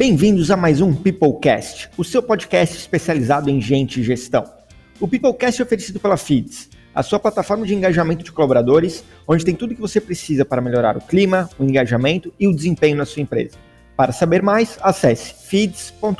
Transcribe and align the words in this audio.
Bem-vindos 0.00 0.50
a 0.50 0.56
mais 0.56 0.80
um 0.80 0.94
Peoplecast, 0.94 1.90
o 1.94 2.02
seu 2.02 2.22
podcast 2.22 2.74
especializado 2.74 3.50
em 3.50 3.60
gente 3.60 4.00
e 4.00 4.02
gestão. 4.02 4.50
O 4.98 5.06
Peoplecast 5.06 5.60
é 5.60 5.62
oferecido 5.62 6.00
pela 6.00 6.16
Feeds, 6.16 6.70
a 6.94 7.02
sua 7.02 7.18
plataforma 7.18 7.66
de 7.66 7.74
engajamento 7.74 8.24
de 8.24 8.32
colaboradores, 8.32 9.04
onde 9.28 9.44
tem 9.44 9.54
tudo 9.54 9.72
o 9.72 9.74
que 9.74 9.80
você 9.82 10.00
precisa 10.00 10.42
para 10.42 10.62
melhorar 10.62 10.96
o 10.96 11.02
clima, 11.02 11.50
o 11.58 11.64
engajamento 11.64 12.32
e 12.40 12.48
o 12.48 12.56
desempenho 12.56 12.96
na 12.96 13.04
sua 13.04 13.20
empresa. 13.20 13.58
Para 13.94 14.10
saber 14.10 14.42
mais, 14.42 14.78
acesse 14.80 15.34
feeds.com.br. 15.34 16.14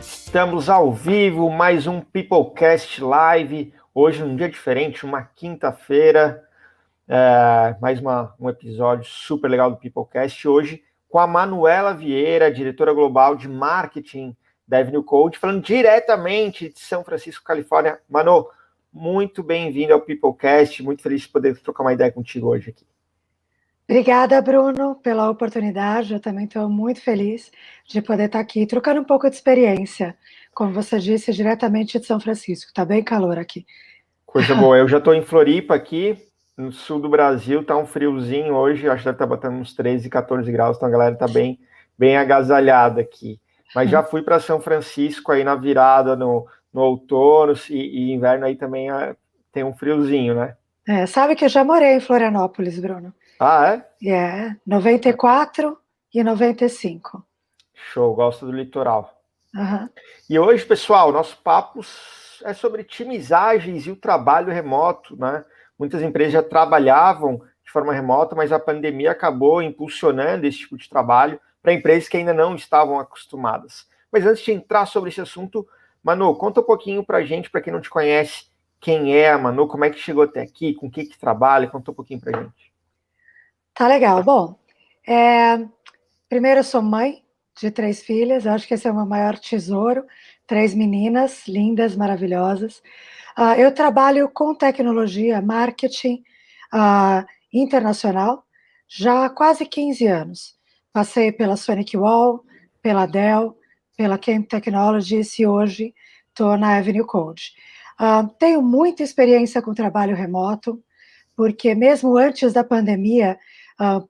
Estamos 0.00 0.68
ao 0.68 0.92
vivo, 0.92 1.48
mais 1.48 1.86
um 1.86 2.00
Peoplecast 2.00 3.00
Live. 3.00 3.72
Hoje, 3.94 4.24
num 4.24 4.34
dia 4.34 4.48
diferente, 4.48 5.06
uma 5.06 5.22
quinta-feira, 5.22 6.45
é, 7.08 7.76
mais 7.80 8.00
uma, 8.00 8.34
um 8.38 8.48
episódio 8.48 9.04
super 9.04 9.48
legal 9.48 9.70
do 9.70 9.76
Peoplecast. 9.76 10.46
Hoje, 10.48 10.82
com 11.08 11.18
a 11.18 11.26
Manuela 11.26 11.94
Vieira, 11.94 12.52
diretora 12.52 12.92
global 12.92 13.36
de 13.36 13.48
marketing 13.48 14.36
da 14.66 14.78
Avenue 14.78 15.04
Code, 15.04 15.38
falando 15.38 15.62
diretamente 15.62 16.68
de 16.68 16.80
São 16.80 17.04
Francisco, 17.04 17.44
Califórnia. 17.44 18.00
Manu, 18.08 18.48
muito 18.92 19.42
bem-vindo 19.42 19.92
ao 19.92 20.00
Peoplecast. 20.00 20.82
Muito 20.82 21.02
feliz 21.02 21.22
de 21.22 21.28
poder 21.28 21.56
trocar 21.60 21.84
uma 21.84 21.92
ideia 21.92 22.10
contigo 22.10 22.48
hoje 22.48 22.70
aqui. 22.70 22.86
Obrigada, 23.88 24.42
Bruno, 24.42 24.96
pela 24.96 25.30
oportunidade. 25.30 26.12
Eu 26.12 26.18
também 26.18 26.46
estou 26.46 26.68
muito 26.68 27.00
feliz 27.00 27.52
de 27.86 28.02
poder 28.02 28.24
estar 28.24 28.40
aqui 28.40 28.66
trocando 28.66 29.00
um 29.00 29.04
pouco 29.04 29.30
de 29.30 29.36
experiência, 29.36 30.16
como 30.52 30.72
você 30.72 30.98
disse, 30.98 31.32
diretamente 31.32 32.00
de 32.00 32.04
São 32.04 32.18
Francisco. 32.18 32.68
Está 32.68 32.84
bem 32.84 33.04
calor 33.04 33.38
aqui. 33.38 33.64
Coisa 34.24 34.56
boa. 34.56 34.76
Eu 34.76 34.88
já 34.88 34.98
estou 34.98 35.14
em 35.14 35.22
Floripa 35.22 35.76
aqui, 35.76 36.18
no 36.56 36.72
sul 36.72 36.98
do 36.98 37.08
Brasil, 37.08 37.64
tá 37.64 37.76
um 37.76 37.86
friozinho 37.86 38.54
hoje, 38.54 38.88
acho 38.88 39.02
que 39.02 39.04
deve 39.04 39.16
estar 39.16 39.26
tá 39.26 39.26
botando 39.26 39.60
uns 39.60 39.74
13, 39.74 40.08
14 40.08 40.50
graus, 40.50 40.76
então 40.76 40.88
a 40.88 40.92
galera 40.92 41.14
tá 41.14 41.28
bem, 41.28 41.60
bem 41.98 42.16
agasalhada 42.16 43.00
aqui. 43.00 43.38
Mas 43.74 43.90
já 43.90 44.02
fui 44.04 44.22
para 44.22 44.40
São 44.40 44.60
Francisco 44.60 45.32
aí 45.32 45.44
na 45.44 45.54
virada, 45.54 46.16
no, 46.16 46.46
no 46.72 46.80
outono 46.82 47.52
e, 47.68 47.74
e 47.74 48.12
inverno 48.12 48.46
aí 48.46 48.56
também 48.56 48.90
é, 48.90 49.14
tem 49.52 49.64
um 49.64 49.74
friozinho, 49.74 50.34
né? 50.34 50.56
É, 50.88 51.04
sabe 51.04 51.34
que 51.34 51.44
eu 51.44 51.48
já 51.48 51.64
morei 51.64 51.94
em 51.94 52.00
Florianópolis, 52.00 52.78
Bruno. 52.78 53.12
Ah, 53.40 53.82
é? 54.02 54.08
É, 54.08 54.56
94 54.66 55.76
e 56.14 56.22
95. 56.22 57.22
Show, 57.74 58.14
gosto 58.14 58.46
do 58.46 58.52
litoral. 58.52 59.20
Uhum. 59.54 59.88
E 60.30 60.38
hoje, 60.38 60.64
pessoal, 60.64 61.12
nosso 61.12 61.36
papo 61.42 61.80
é 62.44 62.54
sobre 62.54 62.84
timizagens 62.84 63.86
e 63.86 63.90
o 63.90 63.96
trabalho 63.96 64.52
remoto, 64.52 65.16
né? 65.16 65.44
Muitas 65.78 66.02
empresas 66.02 66.32
já 66.32 66.42
trabalhavam 66.42 67.42
de 67.64 67.70
forma 67.70 67.92
remota, 67.92 68.34
mas 68.34 68.52
a 68.52 68.58
pandemia 68.58 69.10
acabou 69.10 69.60
impulsionando 69.60 70.46
esse 70.46 70.58
tipo 70.58 70.76
de 70.76 70.88
trabalho 70.88 71.40
para 71.62 71.72
empresas 71.72 72.08
que 72.08 72.16
ainda 72.16 72.32
não 72.32 72.54
estavam 72.54 72.98
acostumadas. 72.98 73.88
Mas 74.10 74.24
antes 74.24 74.44
de 74.44 74.52
entrar 74.52 74.86
sobre 74.86 75.10
esse 75.10 75.20
assunto, 75.20 75.66
Manu, 76.02 76.34
conta 76.36 76.60
um 76.60 76.64
pouquinho 76.64 77.04
para 77.04 77.18
a 77.18 77.24
gente, 77.24 77.50
para 77.50 77.60
quem 77.60 77.72
não 77.72 77.80
te 77.80 77.90
conhece, 77.90 78.44
quem 78.80 79.16
é 79.16 79.32
a 79.32 79.38
Manu, 79.38 79.66
como 79.66 79.84
é 79.84 79.90
que 79.90 79.98
chegou 79.98 80.22
até 80.22 80.40
aqui, 80.40 80.74
com 80.74 80.86
o 80.86 80.90
que, 80.90 81.04
que 81.04 81.18
trabalha, 81.18 81.66
conta 81.66 81.90
um 81.90 81.94
pouquinho 81.94 82.20
para 82.20 82.38
a 82.38 82.42
gente. 82.42 82.72
Tá 83.74 83.88
legal. 83.88 84.22
Bom, 84.22 84.56
é... 85.06 85.66
primeiro 86.28 86.60
eu 86.60 86.64
sou 86.64 86.80
mãe 86.80 87.24
de 87.60 87.70
três 87.70 88.02
filhas, 88.02 88.46
acho 88.46 88.68
que 88.68 88.74
esse 88.74 88.86
é 88.86 88.90
o 88.90 88.94
meu 88.94 89.06
maior 89.06 89.36
tesouro, 89.38 90.04
três 90.46 90.74
meninas 90.74 91.48
lindas, 91.48 91.96
maravilhosas. 91.96 92.82
Uh, 93.38 93.52
eu 93.58 93.70
trabalho 93.70 94.30
com 94.30 94.54
tecnologia, 94.54 95.42
marketing 95.42 96.22
uh, 96.72 97.22
internacional 97.52 98.46
já 98.88 99.26
há 99.26 99.30
quase 99.30 99.66
15 99.66 100.06
anos. 100.06 100.56
Passei 100.90 101.30
pela 101.30 101.54
Sonic 101.54 101.98
Wall, 101.98 102.42
pela 102.80 103.04
Dell, 103.04 103.54
pela 103.94 104.16
Camp 104.16 104.48
Technologies 104.48 105.38
e 105.38 105.46
hoje 105.46 105.92
estou 106.28 106.56
na 106.56 106.78
Avenue 106.78 107.04
Code. 107.04 107.52
Uh, 108.00 108.26
tenho 108.38 108.62
muita 108.62 109.02
experiência 109.02 109.60
com 109.60 109.74
trabalho 109.74 110.16
remoto, 110.16 110.82
porque 111.36 111.74
mesmo 111.74 112.16
antes 112.16 112.54
da 112.54 112.64
pandemia, 112.64 113.38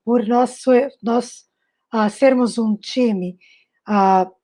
por 0.05 0.25
nós, 0.29 0.63
nós 1.03 1.45
sermos 2.13 2.57
um 2.57 2.77
time 2.77 3.37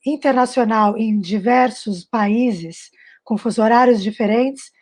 internacional 0.05 0.99
em 0.99 1.21
diversos 1.21 2.05
países, 2.05 2.91
com 3.25 3.37
fuso 3.37 3.63
horários 3.63 4.03
diferentes, 4.03 4.73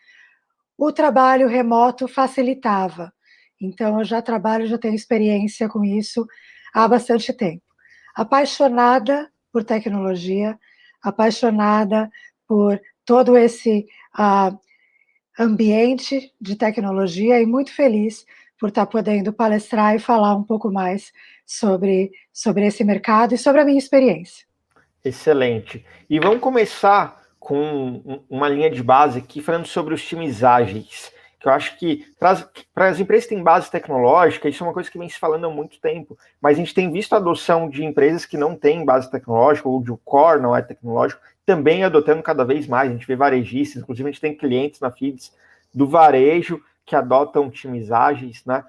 o 0.77 0.91
trabalho 0.91 1.47
remoto 1.47 2.07
facilitava. 2.07 3.13
Então, 3.61 3.99
eu 3.99 4.03
já 4.03 4.21
trabalho, 4.21 4.65
já 4.65 4.77
tenho 4.77 4.95
experiência 4.95 5.69
com 5.69 5.83
isso 5.83 6.25
há 6.73 6.87
bastante 6.87 7.31
tempo. 7.31 7.63
Apaixonada 8.15 9.29
por 9.51 9.63
tecnologia, 9.63 10.57
apaixonada 11.03 12.09
por 12.47 12.81
todo 13.05 13.37
esse 13.37 13.85
uh, 14.17 14.57
ambiente 15.39 16.33
de 16.39 16.55
tecnologia 16.55 17.39
e 17.39 17.45
muito 17.45 17.71
feliz 17.73 18.25
por 18.59 18.69
estar 18.69 18.85
podendo 18.85 19.33
palestrar 19.33 19.95
e 19.95 19.99
falar 19.99 20.35
um 20.35 20.43
pouco 20.43 20.71
mais 20.71 21.11
sobre, 21.45 22.11
sobre 22.31 22.65
esse 22.65 22.83
mercado 22.83 23.33
e 23.33 23.37
sobre 23.37 23.61
a 23.61 23.65
minha 23.65 23.79
experiência. 23.79 24.45
Excelente. 25.03 25.83
E 26.09 26.19
vamos 26.19 26.39
começar 26.39 27.20
com 27.41 28.21
uma 28.29 28.47
linha 28.47 28.69
de 28.69 28.83
base 28.83 29.17
aqui 29.17 29.41
falando 29.41 29.65
sobre 29.65 29.95
os 29.95 30.05
times 30.05 30.43
ágeis, 30.43 31.11
que 31.39 31.47
eu 31.47 31.51
acho 31.51 31.75
que 31.75 32.05
para 32.19 32.87
as 32.87 32.99
empresas 32.99 33.25
que 33.27 33.33
têm 33.33 33.43
base 33.43 33.69
tecnológica, 33.69 34.47
isso 34.47 34.63
é 34.63 34.67
uma 34.67 34.73
coisa 34.73 34.91
que 34.91 34.97
vem 34.99 35.09
se 35.09 35.17
falando 35.17 35.47
há 35.47 35.49
muito 35.49 35.81
tempo, 35.81 36.15
mas 36.39 36.55
a 36.55 36.59
gente 36.59 36.71
tem 36.71 36.91
visto 36.91 37.13
a 37.13 37.17
adoção 37.17 37.67
de 37.67 37.83
empresas 37.83 38.27
que 38.27 38.37
não 38.37 38.55
têm 38.55 38.85
base 38.85 39.09
tecnológica, 39.09 39.67
ou 39.67 39.81
de 39.81 39.91
o 39.91 39.97
core 39.97 40.39
não 40.39 40.55
é 40.55 40.61
tecnológico, 40.61 41.19
também 41.43 41.83
adotando 41.83 42.21
cada 42.21 42.45
vez 42.45 42.67
mais. 42.67 42.91
A 42.91 42.93
gente 42.93 43.07
vê 43.07 43.15
varejistas, 43.15 43.81
inclusive 43.81 44.07
a 44.07 44.11
gente 44.11 44.21
tem 44.21 44.37
clientes 44.37 44.79
na 44.79 44.91
FIDS 44.91 45.35
do 45.73 45.87
varejo 45.87 46.63
que 46.85 46.95
adotam 46.95 47.49
times 47.49 47.91
ágeis, 47.91 48.45
né? 48.45 48.63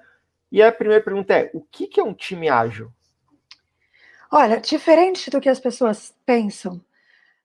E 0.51 0.63
a 0.63 0.71
primeira 0.71 1.03
pergunta 1.03 1.31
é: 1.31 1.51
o 1.53 1.61
que 1.61 1.99
é 1.99 2.03
um 2.03 2.13
time 2.13 2.49
ágil? 2.49 2.91
Olha, 4.31 4.59
diferente 4.59 5.29
do 5.29 5.39
que 5.39 5.47
as 5.47 5.59
pessoas 5.59 6.11
pensam, 6.25 6.81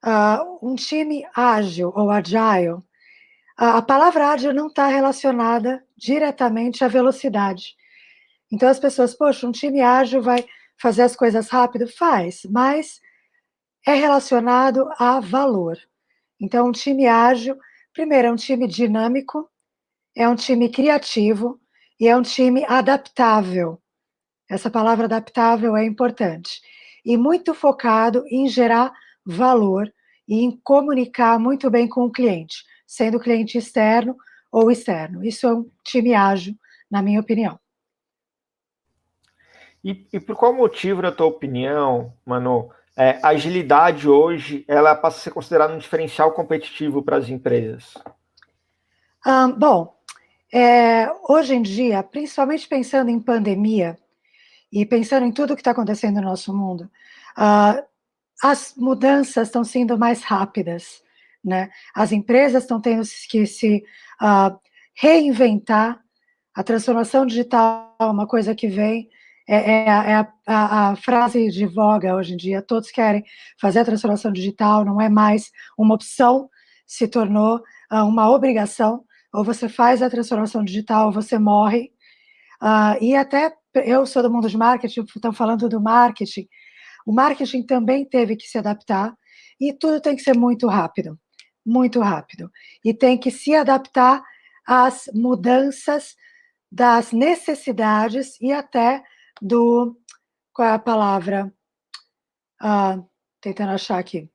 uh, 0.05 0.59
um 0.63 0.75
time 0.75 1.25
ágil 1.35 1.93
ou 1.95 2.11
agile, 2.11 2.71
uh, 2.71 2.83
a 3.57 3.83
palavra 3.83 4.29
ágil 4.29 4.53
não 4.53 4.69
está 4.69 4.87
relacionada 4.87 5.85
diretamente 5.97 6.85
à 6.85 6.89
velocidade. 6.89 7.75
Então 8.51 8.69
as 8.69 8.79
pessoas, 8.79 9.15
poxa, 9.15 9.47
um 9.47 9.53
time 9.53 9.81
ágil 9.81 10.23
vai 10.23 10.45
fazer 10.81 11.03
as 11.03 11.17
coisas 11.17 11.49
rápido? 11.49 11.87
Faz, 11.87 12.43
mas 12.49 13.01
é 13.87 13.95
relacionado 13.95 14.89
a 14.99 15.21
valor. 15.21 15.79
Então, 16.41 16.69
um 16.69 16.73
time 16.73 17.07
ágil, 17.07 17.57
primeiro, 17.93 18.29
é 18.29 18.33
um 18.33 18.37
time 18.37 18.67
dinâmico, 18.69 19.49
é 20.17 20.29
um 20.29 20.37
time 20.37 20.69
criativo 20.69 21.61
e 21.99 22.07
é 22.07 22.17
um 22.17 22.23
time 22.23 22.65
adaptável. 22.67 23.81
Essa 24.49 24.71
palavra 24.71 25.07
adaptável 25.07 25.77
é 25.77 25.85
importante. 25.85 26.61
E 27.05 27.17
muito 27.17 27.55
focado 27.55 28.25
em 28.29 28.49
gerar 28.49 28.93
valor 29.29 29.93
e 30.27 30.43
em 30.43 30.59
comunicar 30.63 31.39
muito 31.39 31.71
bem 31.71 31.87
com 31.89 32.05
o 32.05 32.11
cliente, 32.11 32.65
sendo 32.87 33.21
cliente 33.21 33.59
externo 33.59 34.17
ou 34.51 34.71
externo. 34.71 35.23
Isso 35.23 35.47
é 35.47 35.55
um 35.55 35.71
time 35.85 36.15
ágil, 36.15 36.55
na 36.91 37.03
minha 37.03 37.21
opinião. 37.21 37.59
E, 39.85 40.07
e 40.13 40.19
por 40.19 40.35
qual 40.35 40.53
motivo, 40.53 41.03
na 41.03 41.13
tua 41.13 41.27
opinião, 41.27 42.13
Manu, 42.27 42.71
é, 42.97 43.21
a 43.23 43.29
agilidade 43.29 44.09
hoje 44.09 44.65
ela 44.67 44.95
passa 44.95 45.19
a 45.19 45.21
ser 45.21 45.31
considerada 45.31 45.73
um 45.73 45.79
diferencial 45.79 46.33
competitivo 46.33 47.03
para 47.03 47.17
as 47.17 47.29
empresas? 47.29 47.95
Um, 49.25 49.53
bom, 49.53 49.95
é, 50.53 51.09
hoje 51.29 51.55
em 51.55 51.63
dia, 51.63 52.03
principalmente 52.03 52.67
pensando 52.67 53.11
em 53.11 53.21
pandemia 53.21 53.97
e 54.73 54.85
pensando 54.85 55.27
em 55.27 55.33
tudo 55.33 55.55
que 55.55 55.61
está 55.61 55.71
acontecendo 55.71 56.17
no 56.17 56.23
nosso 56.23 56.55
mundo, 56.55 56.91
uh, 57.37 57.88
as 58.43 58.75
mudanças 58.77 59.49
estão 59.49 59.65
sendo 59.65 59.99
mais 59.99 60.23
rápidas, 60.23 61.03
né? 61.45 61.71
As 61.95 62.13
empresas 62.13 62.63
estão 62.63 62.81
tendo 62.81 63.03
que 63.29 63.47
se 63.47 63.83
uh, 64.23 64.59
reinventar. 64.95 66.01
A 66.55 66.63
transformação 66.63 67.25
digital 67.25 67.97
é 68.01 68.05
uma 68.05 68.27
coisa 68.27 68.55
que 68.55 68.67
vem, 68.67 69.09
é, 69.49 69.57
é, 69.57 69.85
é 69.87 70.15
a, 70.15 70.33
a, 70.47 70.91
a, 70.91 70.97
frase 70.97 71.49
de 71.51 71.67
voga 71.67 72.15
hoje 72.17 72.35
em 72.35 72.37
dia. 72.37 72.63
Todos 72.63 72.91
querem 72.91 73.25
fazer 73.61 73.81
a 73.81 73.85
transformação 73.85 74.33
digital, 74.33 74.85
não 74.85 75.01
é 75.01 75.09
mais 75.09 75.51
uma 75.77 75.95
opção, 75.95 76.51
se 76.87 77.07
tornou 77.09 77.57
uh, 77.93 78.05
uma 78.05 78.31
obrigação. 78.31 79.05
Ou 79.33 79.45
você 79.45 79.69
faz 79.69 80.03
a 80.03 80.11
transformação 80.11 80.65
digital, 80.65 81.07
ou 81.07 81.13
você 81.13 81.39
morre. 81.39 81.93
Uh, 82.63 83.03
e 83.03 83.15
até 83.15 83.55
eu 83.85 84.05
sou 84.07 84.23
do 84.23 84.31
mundo 84.31 84.49
de 84.49 84.57
marketing, 84.57 85.05
estão 85.15 85.33
falando 85.33 85.69
do 85.69 85.81
marketing. 85.81 86.49
O 87.09 87.13
marketing 87.13 87.63
também 87.63 88.05
teve 88.05 88.37
que 88.37 88.47
se 88.47 88.59
adaptar 88.59 89.17
e 89.59 89.73
tudo 89.73 89.99
tem 89.99 90.15
que 90.15 90.21
ser 90.23 90.37
muito 90.37 90.67
rápido, 90.67 91.19
muito 91.65 92.01
rápido. 92.01 92.53
E 92.85 92.93
tem 92.93 93.17
que 93.17 93.31
se 93.31 93.55
adaptar 93.55 94.23
às 94.67 95.09
mudanças 95.15 96.15
das 96.71 97.11
necessidades 97.11 98.39
e 98.43 98.53
até 98.53 99.03
do. 99.41 99.97
Qual 100.53 100.69
é 100.69 100.73
a 100.73 100.79
palavra? 100.79 101.51
Ah, 102.61 103.03
tentando 103.41 103.73
achar 103.73 103.99
aqui. 103.99 104.31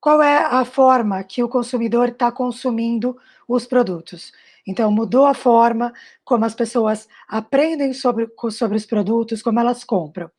Qual 0.00 0.22
é 0.22 0.46
a 0.46 0.64
forma 0.64 1.22
que 1.24 1.42
o 1.42 1.48
consumidor 1.48 2.08
está 2.08 2.32
consumindo 2.32 3.18
os 3.46 3.66
produtos? 3.66 4.32
Então, 4.66 4.90
mudou 4.90 5.26
a 5.26 5.34
forma 5.34 5.92
como 6.24 6.44
as 6.44 6.54
pessoas 6.54 7.08
aprendem 7.28 7.92
sobre, 7.92 8.28
sobre 8.50 8.76
os 8.76 8.86
produtos, 8.86 9.42
como 9.42 9.58
elas 9.58 9.82
compram. 9.82 10.30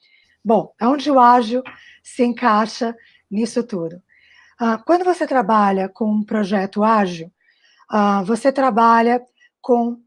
Bom, 0.43 0.73
onde 0.81 1.09
o 1.09 1.19
ágil 1.19 1.63
se 2.01 2.23
encaixa 2.23 2.95
nisso 3.29 3.63
tudo? 3.63 4.01
Ah, 4.59 4.77
quando 4.77 5.03
você 5.03 5.25
trabalha 5.27 5.89
com 5.89 6.09
um 6.09 6.23
projeto 6.23 6.83
ágil, 6.83 7.31
ah, 7.89 8.23
você 8.23 8.51
trabalha 8.51 9.21
com, 9.61 10.01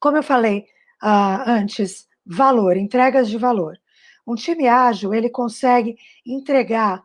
como 0.00 0.16
eu 0.16 0.22
falei 0.22 0.66
ah, 1.00 1.44
antes, 1.50 2.08
valor, 2.24 2.76
entregas 2.76 3.28
de 3.28 3.38
valor. 3.38 3.78
Um 4.26 4.34
time 4.34 4.66
ágil, 4.66 5.14
ele 5.14 5.30
consegue 5.30 5.96
entregar 6.26 7.04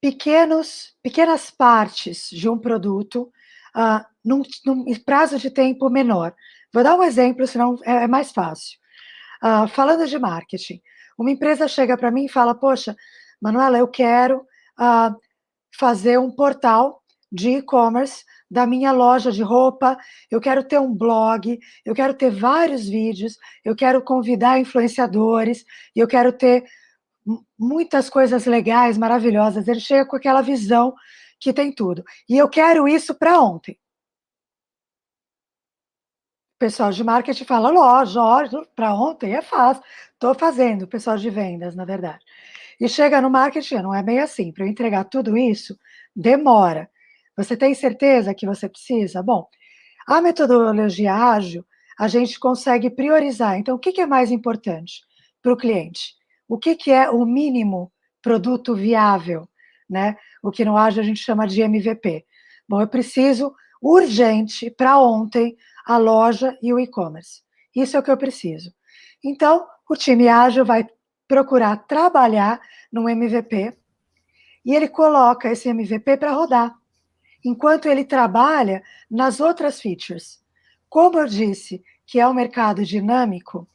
pequenos, 0.00 0.94
pequenas 1.02 1.50
partes 1.50 2.28
de 2.30 2.48
um 2.48 2.56
produto 2.56 3.32
num, 4.24 4.42
num, 4.64 4.84
prazo 5.04 5.38
de 5.38 5.50
tempo 5.50 5.88
menor. 5.90 6.34
Vou 6.72 6.82
dar 6.82 6.94
um 6.94 7.02
exemplo, 7.02 7.46
senão 7.46 7.76
é, 7.84 8.04
é 8.04 8.06
mais 8.06 8.32
fácil. 8.32 8.78
falando 9.70 10.06
de 10.06 10.18
marketing, 10.18 10.80
uma 11.18 11.30
empresa 11.30 11.66
chega 11.66 11.96
para 11.96 12.10
mim 12.10 12.26
e 12.26 12.28
fala: 12.30 12.54
Poxa, 12.54 12.94
Manuela, 13.40 13.78
eu 13.78 13.88
quero 13.88 14.38
uh, 14.78 15.14
fazer 15.76 16.18
um 16.18 16.30
portal 16.30 17.02
de 17.30 17.50
e-commerce 17.50 18.24
da 18.50 18.66
minha 18.66 18.92
loja 18.92 19.30
de 19.30 19.42
roupa, 19.42 19.98
eu 20.30 20.40
quero 20.40 20.64
ter 20.64 20.80
um 20.80 20.94
blog, 20.94 21.58
eu 21.84 21.94
quero 21.94 22.14
ter 22.14 22.30
vários 22.30 22.88
vídeos, 22.88 23.36
eu 23.64 23.76
quero 23.76 24.02
convidar 24.02 24.58
influenciadores, 24.58 25.64
eu 25.94 26.08
quero 26.08 26.32
ter 26.32 26.64
muitas 27.58 28.08
coisas 28.08 28.46
legais, 28.46 28.96
maravilhosas. 28.96 29.68
Ele 29.68 29.80
chega 29.80 30.06
com 30.06 30.16
aquela 30.16 30.40
visão 30.40 30.94
que 31.40 31.52
tem 31.52 31.72
tudo. 31.72 32.04
E 32.28 32.36
eu 32.36 32.48
quero 32.48 32.88
isso 32.88 33.14
para 33.14 33.40
ontem. 33.40 33.78
O 36.56 36.58
pessoal 36.58 36.90
de 36.90 37.04
marketing 37.04 37.44
fala, 37.44 37.70
lógico, 37.70 38.66
para 38.74 38.92
ontem 38.94 39.34
é 39.34 39.42
fácil. 39.42 39.82
Estou 40.12 40.34
fazendo, 40.34 40.88
pessoal 40.88 41.16
de 41.16 41.30
vendas, 41.30 41.76
na 41.76 41.84
verdade. 41.84 42.24
E 42.80 42.88
chega 42.88 43.20
no 43.20 43.30
marketing, 43.30 43.76
não 43.76 43.94
é 43.94 44.02
bem 44.02 44.18
assim. 44.18 44.52
Para 44.52 44.64
eu 44.64 44.68
entregar 44.68 45.04
tudo 45.04 45.36
isso, 45.36 45.78
demora. 46.14 46.90
Você 47.36 47.56
tem 47.56 47.74
certeza 47.74 48.34
que 48.34 48.46
você 48.46 48.68
precisa? 48.68 49.22
Bom, 49.22 49.48
a 50.08 50.20
metodologia 50.20 51.14
ágil, 51.14 51.64
a 51.98 52.08
gente 52.08 52.38
consegue 52.40 52.88
priorizar. 52.90 53.58
Então, 53.58 53.76
o 53.76 53.78
que, 53.78 54.00
é 54.00 54.06
mais 54.06 54.30
importante 54.30 55.02
para 55.42 55.52
o 55.52 55.56
cliente? 55.56 56.14
O 56.48 56.58
que 56.58 56.90
é 56.90 57.10
o 57.10 57.24
mínimo 57.24 57.92
produto 58.22 58.74
viável? 58.74 59.48
Né? 59.88 60.16
O 60.42 60.50
que 60.50 60.64
no 60.64 60.76
ágil 60.76 61.02
a 61.02 61.06
gente 61.06 61.22
chama 61.22 61.46
de 61.46 61.62
MVP. 61.62 62.24
Bom, 62.68 62.80
eu 62.80 62.88
preciso 62.88 63.54
urgente 63.80 64.70
para 64.70 64.98
ontem 64.98 65.56
a 65.86 65.96
loja 65.96 66.56
e 66.62 66.72
o 66.72 66.78
e-commerce. 66.78 67.42
Isso 67.74 67.96
é 67.96 68.00
o 68.00 68.02
que 68.02 68.10
eu 68.10 68.16
preciso. 68.16 68.74
Então, 69.24 69.66
o 69.88 69.96
time 69.96 70.28
ágil 70.28 70.64
vai 70.64 70.86
procurar 71.26 71.76
trabalhar 71.76 72.60
no 72.92 73.08
MVP 73.08 73.76
e 74.64 74.74
ele 74.74 74.88
coloca 74.88 75.50
esse 75.50 75.68
MVP 75.68 76.16
para 76.16 76.32
rodar, 76.32 76.74
enquanto 77.44 77.86
ele 77.86 78.04
trabalha 78.04 78.82
nas 79.10 79.40
outras 79.40 79.80
features. 79.80 80.42
Como 80.88 81.18
eu 81.18 81.26
disse 81.26 81.82
que 82.06 82.18
é 82.18 82.28
um 82.28 82.34
mercado 82.34 82.84
dinâmico 82.84 83.68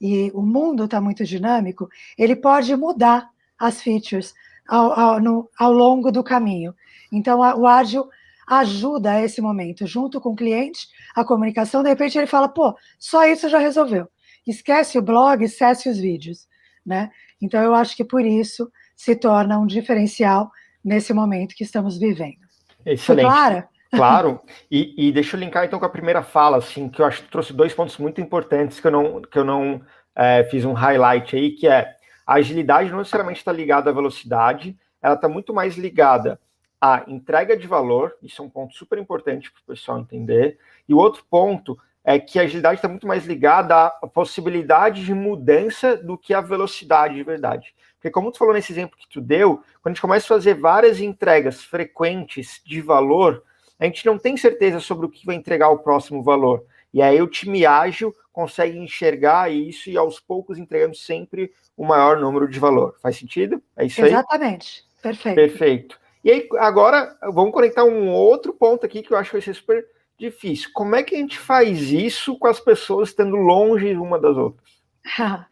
e 0.00 0.30
o 0.34 0.42
mundo 0.42 0.84
está 0.84 1.00
muito 1.00 1.24
dinâmico, 1.24 1.88
ele 2.18 2.34
pode 2.34 2.74
mudar 2.74 3.30
as 3.58 3.80
features 3.80 4.34
ao, 4.68 4.98
ao, 4.98 5.20
no, 5.20 5.50
ao 5.58 5.72
longo 5.72 6.10
do 6.10 6.22
caminho. 6.22 6.74
Então, 7.10 7.42
a, 7.42 7.56
o 7.56 7.66
ágil 7.66 8.08
ajuda 8.46 9.12
a 9.12 9.22
esse 9.22 9.40
momento, 9.40 9.86
junto 9.86 10.20
com 10.20 10.30
o 10.30 10.36
cliente, 10.36 10.88
a 11.14 11.24
comunicação, 11.24 11.82
de 11.82 11.88
repente 11.88 12.18
ele 12.18 12.26
fala, 12.26 12.48
pô, 12.48 12.76
só 12.98 13.26
isso 13.26 13.48
já 13.48 13.58
resolveu. 13.58 14.08
Esquece 14.46 14.98
o 14.98 15.02
blog, 15.02 15.44
esquece 15.44 15.88
os 15.88 15.98
vídeos 15.98 16.46
né? 16.84 17.10
Então 17.40 17.62
eu 17.62 17.74
acho 17.74 17.96
que 17.96 18.04
por 18.04 18.24
isso 18.24 18.70
se 18.96 19.16
torna 19.16 19.58
um 19.58 19.66
diferencial 19.66 20.50
nesse 20.84 21.12
momento 21.12 21.54
que 21.54 21.64
estamos 21.64 21.98
vivendo. 21.98 22.42
Excelente. 22.84 23.24
Foi 23.26 23.34
clara? 23.34 23.68
Claro, 23.94 24.40
e, 24.70 24.94
e, 24.96 25.12
deixa 25.12 25.36
eu 25.36 25.40
linkar 25.40 25.66
então 25.66 25.78
com 25.78 25.84
a 25.84 25.90
primeira 25.90 26.22
fala, 26.22 26.56
assim, 26.56 26.88
que 26.88 27.02
eu 27.02 27.04
acho 27.04 27.22
que 27.22 27.30
trouxe 27.30 27.52
dois 27.52 27.74
pontos 27.74 27.98
muito 27.98 28.22
importantes 28.22 28.80
que 28.80 28.86
eu 28.86 28.90
não, 28.90 29.20
que 29.20 29.38
eu 29.38 29.44
não 29.44 29.82
é, 30.16 30.44
fiz 30.44 30.64
um 30.64 30.72
highlight 30.72 31.36
aí, 31.36 31.50
que 31.50 31.68
é 31.68 31.94
a 32.26 32.34
agilidade 32.34 32.90
não 32.90 32.98
necessariamente 32.98 33.38
está 33.38 33.52
ligada 33.52 33.90
à 33.90 33.92
velocidade, 33.92 34.78
ela 35.00 35.14
está 35.14 35.28
muito 35.28 35.52
mais 35.52 35.76
ligada 35.76 36.40
à 36.80 37.04
entrega 37.06 37.56
de 37.56 37.66
valor, 37.66 38.16
isso 38.22 38.42
é 38.42 38.44
um 38.44 38.50
ponto 38.50 38.74
super 38.74 38.98
importante 38.98 39.50
para 39.50 39.60
o 39.60 39.66
pessoal 39.66 39.98
entender, 39.98 40.58
e 40.88 40.94
o 40.94 40.98
outro 40.98 41.24
ponto 41.30 41.78
é 42.04 42.18
que 42.18 42.38
a 42.38 42.42
agilidade 42.42 42.76
está 42.76 42.88
muito 42.88 43.06
mais 43.06 43.24
ligada 43.24 43.86
à 43.86 43.90
possibilidade 44.08 45.04
de 45.04 45.14
mudança 45.14 45.96
do 45.96 46.18
que 46.18 46.34
à 46.34 46.40
velocidade 46.40 47.14
de 47.14 47.22
verdade. 47.22 47.74
Porque 47.94 48.10
como 48.10 48.32
tu 48.32 48.38
falou 48.38 48.52
nesse 48.52 48.72
exemplo 48.72 48.98
que 48.98 49.08
tu 49.08 49.20
deu, 49.20 49.62
quando 49.80 49.86
a 49.86 49.90
gente 49.90 50.00
começa 50.00 50.26
a 50.26 50.36
fazer 50.36 50.54
várias 50.54 51.00
entregas 51.00 51.62
frequentes 51.62 52.60
de 52.66 52.80
valor, 52.80 53.44
a 53.78 53.84
gente 53.84 54.04
não 54.04 54.18
tem 54.18 54.36
certeza 54.36 54.80
sobre 54.80 55.06
o 55.06 55.08
que 55.08 55.24
vai 55.24 55.36
entregar 55.36 55.70
o 55.70 55.78
próximo 55.78 56.22
valor. 56.22 56.64
E 56.92 57.00
aí 57.00 57.20
o 57.22 57.26
time 57.26 57.64
ágil 57.64 58.14
consegue 58.32 58.78
enxergar 58.78 59.50
isso 59.50 59.90
e 59.90 59.96
aos 59.96 60.20
poucos 60.20 60.58
entregando 60.58 60.96
sempre 60.96 61.52
o 61.76 61.84
maior 61.84 62.18
número 62.18 62.48
de 62.48 62.58
valor. 62.58 62.96
Faz 63.02 63.16
sentido? 63.16 63.62
É 63.76 63.86
isso 63.86 64.02
aí? 64.02 64.10
Exatamente. 64.10 64.84
Perfeito. 65.02 65.34
Perfeito. 65.34 66.00
E 66.24 66.30
aí, 66.30 66.48
agora, 66.58 67.16
vamos 67.32 67.52
conectar 67.52 67.84
um 67.84 68.08
outro 68.10 68.52
ponto 68.52 68.86
aqui 68.86 69.02
que 69.02 69.12
eu 69.12 69.18
acho 69.18 69.30
que 69.30 69.36
vai 69.36 69.42
ser 69.42 69.54
super 69.54 69.84
difícil. 70.18 70.70
Como 70.72 70.94
é 70.94 71.02
que 71.02 71.16
a 71.16 71.18
gente 71.18 71.38
faz 71.38 71.90
isso 71.90 72.38
com 72.38 72.46
as 72.46 72.60
pessoas 72.60 73.08
estando 73.08 73.36
longe 73.36 73.96
uma 73.96 74.18
das 74.20 74.36
outras? 74.36 74.70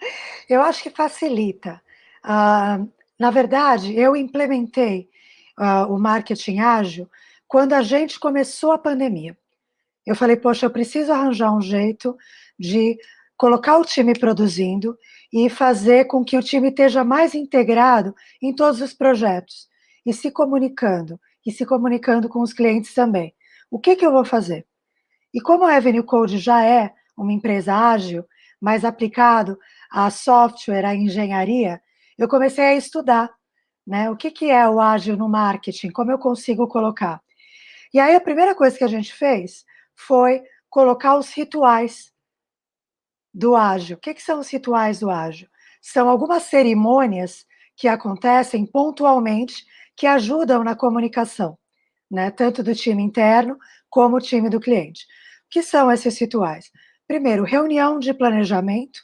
Eu 0.49 0.63
acho 0.63 0.83
que 0.83 0.91
facilita. 0.91 1.81
Uh, 2.25 2.89
na 3.17 3.31
verdade, 3.31 3.97
eu 3.97 4.17
implementei 4.17 5.09
uh, 5.57 5.93
o 5.93 5.97
marketing 5.97 6.59
ágil 6.59 7.09
quando 7.47 7.73
a 7.73 7.83
gente 7.83 8.19
começou 8.19 8.73
a 8.73 8.79
pandemia. 8.79 9.37
Eu 10.11 10.17
falei, 10.17 10.37
poxa, 10.37 10.67
eu 10.67 10.71
preciso 10.71 11.13
arranjar 11.13 11.55
um 11.55 11.61
jeito 11.61 12.17
de 12.59 12.99
colocar 13.37 13.79
o 13.79 13.85
time 13.85 14.13
produzindo 14.13 14.99
e 15.33 15.49
fazer 15.49 16.07
com 16.07 16.25
que 16.25 16.37
o 16.37 16.43
time 16.43 16.71
esteja 16.71 17.05
mais 17.05 17.33
integrado 17.33 18.13
em 18.43 18.53
todos 18.53 18.81
os 18.81 18.93
projetos 18.93 19.69
e 20.05 20.13
se 20.13 20.33
comunicando, 20.33 21.21
e 21.47 21.53
se 21.53 21.65
comunicando 21.65 22.29
com 22.29 22.41
os 22.41 22.53
clientes 22.53 22.93
também 22.93 23.33
o 23.71 23.79
que, 23.79 23.95
que 23.95 24.05
eu 24.05 24.11
vou 24.11 24.25
fazer? 24.25 24.67
E 25.33 25.41
como 25.41 25.65
a 25.65 25.77
Avenue 25.77 26.03
Code 26.03 26.39
já 26.39 26.65
é 26.65 26.93
uma 27.17 27.33
empresa 27.33 27.73
ágil, 27.73 28.25
mais 28.61 28.85
aplicado 28.85 29.57
a 29.93 30.11
software, 30.11 30.85
a 30.85 30.93
engenharia, 30.93 31.81
eu 32.19 32.29
comecei 32.29 32.65
a 32.65 32.75
estudar, 32.75 33.31
né? 33.87 34.11
O 34.11 34.17
que, 34.17 34.33
que 34.33 34.51
é 34.51 34.69
o 34.69 34.81
ágil 34.81 35.17
no 35.17 35.29
marketing? 35.29 35.91
Como 35.91 36.11
eu 36.11 36.19
consigo 36.19 36.67
colocar? 36.67 37.23
E 37.95 38.01
aí 38.01 38.17
a 38.17 38.21
primeira 38.21 38.57
coisa 38.57 38.77
que 38.77 38.85
a 38.85 38.89
gente 38.89 39.15
fez 39.15 39.65
foi 40.07 40.43
colocar 40.69 41.17
os 41.17 41.33
rituais 41.33 42.13
do 43.33 43.55
ágil. 43.55 43.97
O 43.97 44.01
que, 44.01 44.15
que 44.15 44.23
são 44.23 44.41
os 44.41 44.51
rituais 44.51 45.01
do 45.01 45.11
ágil? 45.11 45.49
São 45.81 46.09
algumas 46.09 46.45
cerimônias 46.45 47.47
que 47.77 47.89
acontecem 47.89 48.67
pontualmente 48.67 49.65
que 49.97 50.07
ajudam 50.07 50.63
na 50.65 50.75
comunicação 50.75 51.59
né, 52.11 52.31
tanto 52.31 52.63
do 52.63 52.75
time 52.75 53.03
interno 53.03 53.57
como 53.89 54.17
o 54.17 54.21
time 54.21 54.51
do 54.51 54.61
cliente. 54.61 55.05
O 55.47 55.51
que 55.51 55.63
são 55.63 55.91
esses 55.93 56.19
rituais? 56.19 56.71
Primeiro, 57.07 57.45
reunião 57.45 57.99
de 57.99 58.13
planejamento. 58.13 59.01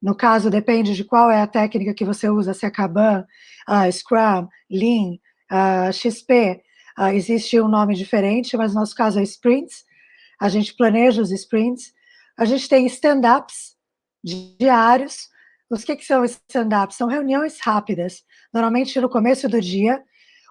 No 0.00 0.14
caso, 0.14 0.48
depende 0.48 0.94
de 0.94 1.04
qual 1.04 1.30
é 1.30 1.42
a 1.42 1.46
técnica 1.46 1.92
que 1.92 2.04
você 2.04 2.30
usa, 2.30 2.54
se 2.54 2.64
é 2.64 2.70
Kanban, 2.70 3.26
uh, 3.68 3.92
Scrum, 3.92 4.48
Lean, 4.70 5.18
uh, 5.50 5.92
XP. 5.92 6.62
Uh, 6.98 7.08
existe 7.08 7.60
um 7.60 7.68
nome 7.68 7.94
diferente, 7.94 8.56
mas 8.56 8.72
no 8.72 8.80
nosso 8.80 8.94
caso 8.94 9.18
é 9.20 9.22
sprints. 9.22 9.84
A 10.40 10.48
gente 10.48 10.74
planeja 10.74 11.20
os 11.20 11.30
sprints. 11.30 11.92
A 12.38 12.44
gente 12.44 12.68
tem 12.68 12.86
stand-ups 12.86 13.76
diários. 14.24 15.28
Os 15.68 15.84
que, 15.84 15.96
que 15.96 16.04
são 16.04 16.24
stand-ups? 16.24 16.96
São 16.96 17.08
reuniões 17.08 17.60
rápidas, 17.60 18.24
normalmente 18.52 19.00
no 19.00 19.08
começo 19.08 19.48
do 19.48 19.60
dia, 19.60 20.02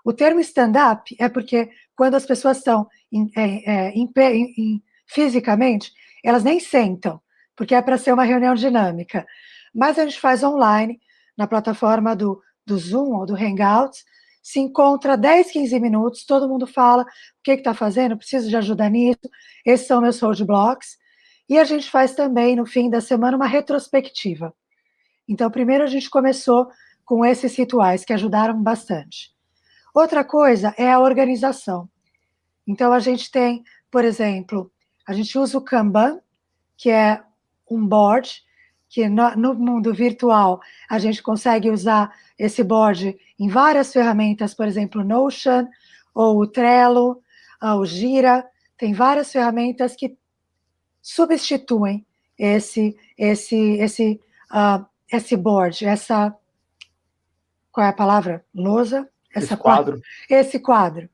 o 0.06 0.14
termo 0.14 0.40
stand-up 0.40 1.16
é 1.20 1.28
porque 1.28 1.70
quando 1.96 2.16
as 2.16 2.26
pessoas 2.26 2.58
estão 2.58 2.88
em, 3.12 3.30
é, 3.36 3.72
é, 3.72 3.90
em, 3.92 4.10
em, 4.58 4.84
fisicamente, 5.06 5.92
elas 6.24 6.44
nem 6.44 6.60
sentam, 6.60 7.22
porque 7.56 7.76
é 7.76 7.82
para 7.82 7.98
ser 7.98 8.14
uma 8.14 8.24
reunião 8.24 8.56
dinâmica. 8.56 9.26
Mas 9.74 10.00
a 10.00 10.06
gente 10.06 10.20
faz 10.20 10.44
online, 10.44 11.00
na 11.38 11.48
plataforma 11.48 12.16
do, 12.16 12.42
do 12.66 12.78
Zoom 12.78 13.14
ou 13.14 13.26
do 13.26 13.36
Hangouts, 13.36 14.04
se 14.42 14.60
encontra 14.60 15.18
10, 15.18 15.52
15 15.52 15.80
minutos, 15.80 16.26
todo 16.26 16.48
mundo 16.48 16.66
fala 16.66 17.04
o 17.04 17.06
que 17.44 17.52
está 17.52 17.74
fazendo, 17.74 18.18
preciso 18.18 18.50
de 18.50 18.56
ajuda 18.56 18.90
nisso, 18.90 19.30
esses 19.66 19.88
são 19.88 20.02
meus 20.02 20.20
roadblocks. 20.20 20.98
E 21.48 21.58
a 21.58 21.64
gente 21.64 21.90
faz 21.90 22.14
também, 22.14 22.56
no 22.56 22.66
fim 22.66 22.90
da 22.90 23.02
semana, 23.02 23.36
uma 23.36 23.48
retrospectiva. 23.48 24.54
Então, 25.28 25.50
primeiro 25.50 25.84
a 25.84 25.88
gente 25.88 26.10
começou 26.10 26.68
com 27.04 27.26
esses 27.26 27.56
rituais 27.56 28.06
que 28.06 28.14
ajudaram 28.14 28.62
bastante. 28.62 29.32
Outra 29.94 30.24
coisa 30.24 30.74
é 30.78 30.92
a 30.92 31.00
organização. 31.00 31.90
Então, 32.68 32.94
a 32.94 33.00
gente 33.00 33.32
tem, 33.32 33.64
por 33.90 34.06
exemplo, 34.06 34.72
a 35.08 35.14
gente 35.14 35.38
usa 35.38 35.58
o 35.58 35.62
Kanban, 35.62 36.20
que 36.78 36.92
é 36.92 37.22
um 37.70 37.86
board, 37.86 38.44
que 38.90 39.08
no, 39.08 39.54
mundo 39.54 39.94
virtual 39.94 40.60
a 40.90 40.98
gente 40.98 41.22
consegue 41.22 41.70
usar 41.70 42.12
esse 42.38 42.64
board 42.64 43.16
em 43.40 43.48
várias 43.48 43.94
ferramentas, 43.94 44.54
por 44.54 44.68
exemplo, 44.68 45.04
Notion, 45.04 45.68
ou 46.14 46.40
o 46.40 46.48
Trello, 46.48 47.22
o 47.62 47.86
Gira, 47.86 48.46
tem 48.78 48.94
várias 48.94 49.32
ferramentas 49.32 49.96
que 49.96 50.18
substituem 51.02 52.06
esse, 52.38 52.98
esse, 53.18 53.78
esse, 53.78 54.20
uh, 54.52 54.86
esse 55.12 55.38
board, 55.38 55.86
essa 55.86 56.36
qual 57.72 57.86
é 57.86 57.90
a 57.90 57.94
palavra? 57.94 58.44
Lousa? 58.54 59.08
Essa 59.34 59.54
esse 59.54 59.58
quadro. 59.58 59.94
quadro. 59.94 60.02
Esse 60.30 60.60
quadro. 60.60 61.10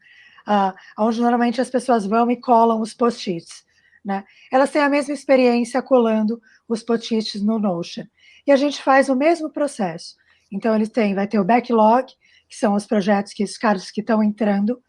Uh, 0.48 0.74
onde 0.98 1.20
normalmente 1.20 1.60
as 1.60 1.70
pessoas 1.70 2.06
vão 2.06 2.30
e 2.32 2.38
colam 2.38 2.82
os 2.82 2.94
post-its. 2.94 3.65
Né? 4.06 4.24
Elas 4.52 4.70
têm 4.70 4.84
a 4.84 4.90
mesma 4.90 5.16
experiência 5.16 5.82
colando 5.82 6.40
os 6.70 6.84
post-its 6.84 7.42
no 7.42 7.58
Notion. 7.58 8.06
E 8.46 8.52
a 8.52 8.56
gente 8.56 8.82
faz 8.82 9.10
o 9.10 9.16
mesmo 9.16 9.50
processo. 9.50 10.16
Então, 10.52 10.76
ele 10.76 10.88
tem, 10.88 11.16
vai 11.16 11.28
ter 11.28 11.40
o 11.40 11.44
backlog, 11.44 12.14
que 12.48 12.56
são 12.56 12.76
os 12.76 12.86
projetos 12.86 13.34
que 13.34 13.44
os 13.44 13.58
caras 13.58 13.90
que 13.90 14.02
estão 14.02 14.22
entrando, 14.22 14.80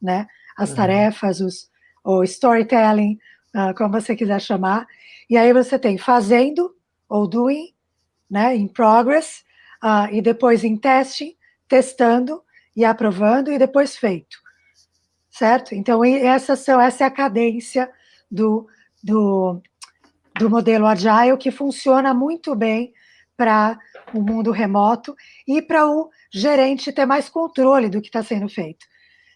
né? 0.00 0.26
As 0.58 0.70
uhum. 0.70 0.76
tarefas, 0.76 1.40
os, 1.40 1.70
o 2.04 2.22
storytelling, 2.22 3.18
uh, 3.54 3.74
como 3.74 3.98
você 3.98 4.14
quiser 4.14 4.40
chamar. 4.40 4.86
E 5.28 5.38
aí 5.38 5.50
você 5.54 5.78
tem 5.78 5.96
fazendo 5.96 6.76
ou 7.08 7.26
doing, 7.26 7.74
né? 8.30 8.54
In 8.54 8.68
progress, 8.68 9.42
uh, 9.82 10.12
e 10.12 10.20
depois 10.20 10.62
em 10.64 10.76
testing, 10.76 11.34
testando 11.66 12.42
e 12.76 12.84
aprovando, 12.84 13.50
e 13.50 13.58
depois 13.58 13.96
feito. 13.96 14.36
Certo? 15.30 15.74
Então, 15.74 16.04
essa, 16.04 16.56
são, 16.56 16.78
essa 16.78 17.04
é 17.04 17.06
a 17.06 17.10
cadência 17.10 17.90
do, 18.36 18.68
do, 19.02 19.60
do 20.38 20.50
modelo 20.50 20.86
Agile, 20.86 21.36
que 21.38 21.50
funciona 21.50 22.12
muito 22.12 22.54
bem 22.54 22.92
para 23.36 23.78
o 24.14 24.20
mundo 24.20 24.50
remoto 24.50 25.14
e 25.46 25.60
para 25.60 25.88
o 25.88 26.10
gerente 26.32 26.92
ter 26.92 27.06
mais 27.06 27.28
controle 27.28 27.88
do 27.88 28.00
que 28.00 28.08
está 28.08 28.22
sendo 28.22 28.48
feito. 28.48 28.86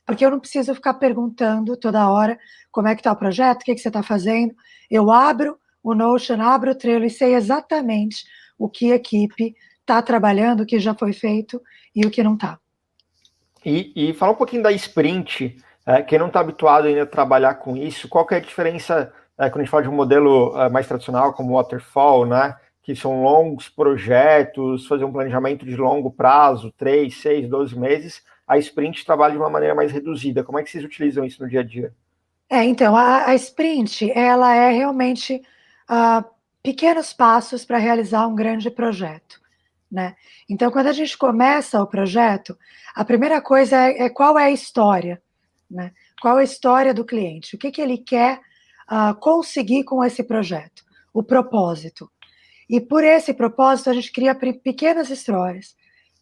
Porque 0.06 0.24
eu 0.24 0.30
não 0.30 0.40
preciso 0.40 0.74
ficar 0.74 0.94
perguntando 0.94 1.76
toda 1.76 2.10
hora 2.10 2.38
como 2.70 2.88
é 2.88 2.94
que 2.94 3.00
está 3.00 3.12
o 3.12 3.16
projeto, 3.16 3.62
o 3.62 3.64
que, 3.64 3.74
que 3.74 3.80
você 3.80 3.88
está 3.88 4.02
fazendo. 4.02 4.54
Eu 4.90 5.10
abro 5.10 5.58
o 5.82 5.94
Notion, 5.94 6.40
abro 6.40 6.72
o 6.72 6.74
Trello 6.74 7.04
e 7.04 7.10
sei 7.10 7.34
exatamente 7.34 8.24
o 8.58 8.68
que 8.68 8.92
a 8.92 8.96
equipe 8.96 9.54
está 9.80 10.00
trabalhando, 10.02 10.62
o 10.62 10.66
que 10.66 10.78
já 10.78 10.94
foi 10.94 11.12
feito 11.12 11.60
e 11.94 12.06
o 12.06 12.10
que 12.10 12.22
não 12.22 12.34
está. 12.34 12.58
E, 13.64 13.92
e 13.94 14.14
fala 14.14 14.32
um 14.32 14.36
pouquinho 14.36 14.62
da 14.62 14.72
sprint. 14.72 15.56
É, 15.90 16.02
quem 16.02 16.20
não 16.20 16.28
está 16.28 16.38
habituado 16.38 16.86
ainda 16.86 17.02
a 17.02 17.06
trabalhar 17.06 17.54
com 17.54 17.76
isso, 17.76 18.08
qual 18.08 18.24
que 18.24 18.32
é 18.32 18.36
a 18.36 18.40
diferença 18.40 19.12
é, 19.36 19.50
quando 19.50 19.62
a 19.62 19.64
gente 19.64 19.70
fala 19.70 19.82
de 19.82 19.88
um 19.88 19.92
modelo 19.92 20.56
é, 20.56 20.68
mais 20.68 20.86
tradicional 20.86 21.32
como 21.32 21.54
waterfall, 21.54 22.24
né? 22.24 22.54
Que 22.80 22.94
são 22.94 23.24
longos 23.24 23.68
projetos, 23.68 24.86
fazer 24.86 25.04
um 25.04 25.10
planejamento 25.10 25.66
de 25.66 25.74
longo 25.74 26.08
prazo, 26.08 26.72
3, 26.78 27.12
6, 27.12 27.48
12 27.48 27.76
meses, 27.76 28.22
a 28.46 28.56
sprint 28.58 29.04
trabalha 29.04 29.32
de 29.32 29.38
uma 29.38 29.50
maneira 29.50 29.74
mais 29.74 29.90
reduzida. 29.90 30.44
Como 30.44 30.60
é 30.60 30.62
que 30.62 30.70
vocês 30.70 30.84
utilizam 30.84 31.24
isso 31.24 31.42
no 31.42 31.48
dia 31.48 31.58
a 31.60 31.64
dia? 31.64 31.92
É, 32.48 32.62
então, 32.62 32.94
a, 32.94 33.26
a 33.26 33.34
sprint, 33.34 34.12
ela 34.12 34.54
é 34.54 34.70
realmente 34.70 35.42
uh, 35.90 36.24
pequenos 36.62 37.12
passos 37.12 37.64
para 37.64 37.78
realizar 37.78 38.28
um 38.28 38.36
grande 38.36 38.70
projeto. 38.70 39.40
Né? 39.90 40.14
Então, 40.48 40.70
quando 40.70 40.86
a 40.86 40.92
gente 40.92 41.18
começa 41.18 41.82
o 41.82 41.86
projeto, 41.86 42.56
a 42.94 43.04
primeira 43.04 43.40
coisa 43.40 43.76
é, 43.76 44.04
é 44.04 44.08
qual 44.08 44.38
é 44.38 44.44
a 44.44 44.50
história, 44.52 45.20
né? 45.70 45.92
Qual 46.20 46.36
a 46.36 46.44
história 46.44 46.92
do 46.92 47.04
cliente? 47.04 47.54
O 47.54 47.58
que, 47.58 47.70
que 47.70 47.80
ele 47.80 47.98
quer 47.98 48.40
uh, 48.90 49.14
conseguir 49.20 49.84
com 49.84 50.04
esse 50.04 50.22
projeto? 50.22 50.82
O 51.12 51.22
propósito. 51.22 52.10
E 52.68 52.80
por 52.80 53.04
esse 53.04 53.34
propósito, 53.34 53.90
a 53.90 53.92
gente 53.92 54.12
cria 54.12 54.34
pequenas 54.34 55.10
histórias 55.10 55.74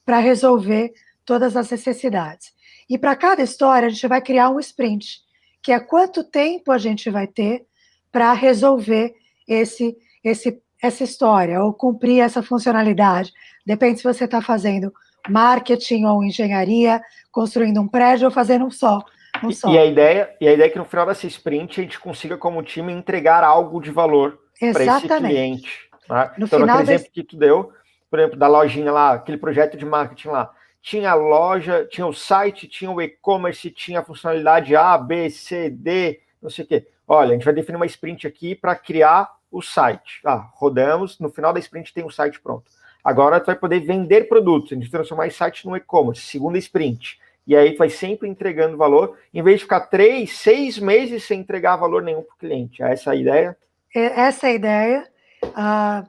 para 0.04 0.18
resolver 0.18 0.92
todas 1.24 1.56
as 1.56 1.70
necessidades. 1.70 2.52
E 2.88 2.96
para 2.96 3.14
cada 3.14 3.42
história, 3.42 3.86
a 3.86 3.90
gente 3.90 4.06
vai 4.08 4.22
criar 4.22 4.48
um 4.48 4.58
sprint, 4.58 5.20
que 5.62 5.72
é 5.72 5.78
quanto 5.78 6.24
tempo 6.24 6.72
a 6.72 6.78
gente 6.78 7.10
vai 7.10 7.26
ter 7.26 7.66
para 8.10 8.32
resolver 8.32 9.14
esse, 9.46 9.94
esse, 10.24 10.58
essa 10.82 11.04
história, 11.04 11.62
ou 11.62 11.74
cumprir 11.74 12.20
essa 12.20 12.42
funcionalidade. 12.42 13.30
Depende 13.66 13.98
se 13.98 14.04
você 14.04 14.24
está 14.24 14.40
fazendo 14.40 14.90
marketing 15.28 16.04
ou 16.04 16.24
engenharia, 16.24 17.02
construindo 17.30 17.80
um 17.80 17.88
prédio 17.88 18.26
ou 18.26 18.30
fazendo 18.30 18.64
um 18.64 18.70
só. 18.70 19.04
Um. 19.42 19.72
E, 19.72 19.78
a 19.78 19.84
ideia, 19.84 20.36
e 20.40 20.48
a 20.48 20.52
ideia 20.52 20.66
é 20.66 20.70
que 20.70 20.78
no 20.78 20.84
final 20.84 21.06
dessa 21.06 21.26
sprint 21.26 21.80
a 21.80 21.82
gente 21.82 21.98
consiga, 21.98 22.36
como 22.36 22.62
time, 22.62 22.92
entregar 22.92 23.44
algo 23.44 23.80
de 23.80 23.90
valor 23.90 24.38
para 24.72 24.84
esse 24.84 25.08
cliente. 25.08 25.88
Né? 26.08 26.30
No 26.38 26.46
então, 26.46 26.58
naquele 26.60 26.94
exemplo 26.94 27.12
que 27.12 27.22
tu 27.22 27.36
deu, 27.36 27.72
por 28.10 28.18
exemplo, 28.18 28.38
da 28.38 28.48
lojinha 28.48 28.90
lá, 28.90 29.12
aquele 29.14 29.38
projeto 29.38 29.76
de 29.76 29.84
marketing 29.84 30.28
lá, 30.28 30.50
tinha 30.80 31.10
a 31.10 31.14
loja, 31.14 31.86
tinha 31.90 32.06
o 32.06 32.14
site, 32.14 32.66
tinha 32.66 32.90
o 32.90 33.00
e-commerce, 33.00 33.70
tinha 33.70 34.00
a 34.00 34.04
funcionalidade 34.04 34.74
A, 34.74 34.96
B, 34.96 35.28
C, 35.28 35.68
D, 35.68 36.20
não 36.40 36.48
sei 36.48 36.64
o 36.64 36.68
quê. 36.68 36.86
Olha, 37.06 37.30
a 37.30 37.32
gente 37.34 37.44
vai 37.44 37.54
definir 37.54 37.76
uma 37.76 37.86
sprint 37.86 38.26
aqui 38.26 38.54
para 38.54 38.74
criar 38.74 39.30
o 39.50 39.62
site. 39.62 40.20
Ah, 40.24 40.48
rodamos, 40.54 41.18
no 41.18 41.28
final 41.28 41.52
da 41.52 41.60
sprint 41.60 41.92
tem 41.92 42.04
o 42.04 42.10
site 42.10 42.40
pronto. 42.40 42.70
Agora 43.02 43.40
tu 43.40 43.46
vai 43.46 43.56
poder 43.56 43.80
vender 43.80 44.28
produtos, 44.28 44.72
a 44.72 44.74
gente 44.74 44.90
transformar 44.90 45.26
esse 45.26 45.36
site 45.36 45.66
no 45.66 45.76
e-commerce, 45.76 46.22
segunda 46.22 46.58
sprint. 46.58 47.18
E 47.48 47.56
aí 47.56 47.74
vai 47.74 47.88
sempre 47.88 48.28
entregando 48.28 48.76
valor, 48.76 49.16
em 49.32 49.42
vez 49.42 49.56
de 49.56 49.64
ficar 49.64 49.80
três, 49.86 50.36
seis 50.36 50.78
meses 50.78 51.24
sem 51.24 51.40
entregar 51.40 51.76
valor 51.76 52.02
nenhum 52.02 52.22
para 52.22 52.34
o 52.34 52.38
cliente. 52.38 52.82
É 52.82 52.92
essa 52.92 53.12
a 53.12 53.16
ideia? 53.16 53.56
É, 53.96 54.20
essa 54.20 54.48
é 54.48 54.50
a 54.50 54.54
ideia. 54.54 55.08
Uh, 55.42 56.06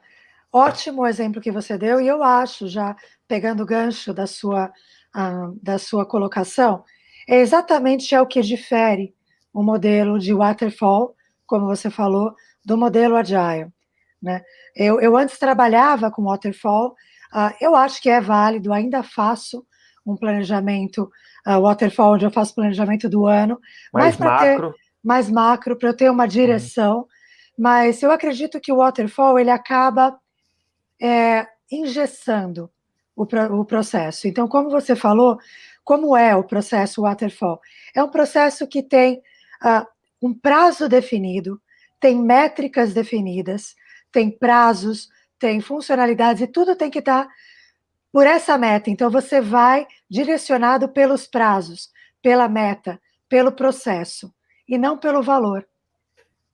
ótimo 0.52 1.08
exemplo 1.08 1.40
que 1.40 1.50
você 1.50 1.78
deu, 1.78 2.02
e 2.02 2.08
eu 2.10 2.22
acho, 2.22 2.68
já 2.68 2.94
pegando 3.26 3.64
o 3.64 3.66
gancho 3.66 4.14
da 4.14 4.28
sua, 4.28 4.66
uh, 5.16 5.58
da 5.64 5.78
sua 5.78 6.06
colocação, 6.06 6.84
é 7.26 7.38
exatamente 7.38 8.14
é 8.14 8.22
o 8.22 8.28
que 8.28 8.42
difere 8.42 9.16
o 9.54 9.64
modelo 9.64 10.20
de 10.20 10.34
waterfall, 10.34 11.16
como 11.48 11.68
você 11.68 11.90
falou, 11.90 12.36
do 12.66 12.78
modelo 12.78 13.16
agile. 13.16 13.72
Né? 14.22 14.42
Eu, 14.76 15.00
eu 15.00 15.16
antes 15.16 15.40
trabalhava 15.40 16.12
com 16.12 16.26
waterfall, 16.26 16.90
uh, 17.34 17.56
eu 17.62 17.78
acho 17.78 18.02
que 18.02 18.10
é 18.10 18.20
válido, 18.20 18.74
ainda 18.74 19.02
faço 19.04 19.66
um 20.06 20.18
planejamento 20.18 21.10
uh, 21.48 21.62
waterfall, 21.62 22.14
onde 22.14 22.26
eu 22.26 22.32
faço 22.32 22.56
planejamento 22.56 23.10
do 23.10 23.26
ano, 23.26 23.60
mais 23.94 24.18
macro. 24.18 24.72
Ter, 24.72 24.80
mais 25.04 25.30
macro, 25.30 25.76
para 25.76 25.90
eu 25.90 25.94
ter 25.94 26.10
uma 26.10 26.28
direção. 26.28 27.00
Uhum. 27.00 27.06
Mas 27.58 28.02
eu 28.02 28.12
acredito 28.12 28.60
que 28.60 28.72
o 28.72 28.78
waterfall 28.78 29.38
ele 29.38 29.50
acaba 29.50 30.18
é, 31.02 31.48
engessando 31.72 32.70
o, 33.16 33.24
o 33.24 33.66
processo. 33.66 34.28
Então, 34.28 34.48
como 34.48 34.70
você 34.70 34.96
falou, 34.96 35.38
como 35.84 36.16
é 36.16 36.36
o 36.36 36.44
processo 36.44 37.02
waterfall? 37.02 37.60
É 37.96 38.04
um 38.04 38.10
processo 38.10 38.68
que 38.68 38.82
tem 38.82 39.22
uh, 39.64 39.86
um 40.22 40.34
prazo 40.34 40.88
definido, 40.88 41.62
tem 42.00 42.18
métricas 42.18 42.94
definidas, 42.94 43.76
tem 44.12 44.30
prazos, 44.30 45.10
tem 45.38 45.60
funcionalidades 45.62 46.42
e 46.42 46.48
tudo 46.48 46.76
tem 46.76 46.90
que 46.90 47.00
estar 47.00 47.28
por 48.12 48.26
essa 48.26 48.58
meta. 48.58 48.90
Então, 48.90 49.10
você 49.10 49.40
vai 49.40 49.88
direcionado 50.10 50.90
pelos 50.90 51.28
prazos, 51.28 51.90
pela 52.22 52.48
meta, 52.48 53.00
pelo 53.28 53.52
processo, 53.52 54.34
e 54.68 54.78
não 54.78 54.98
pelo 54.98 55.22
valor. 55.22 55.66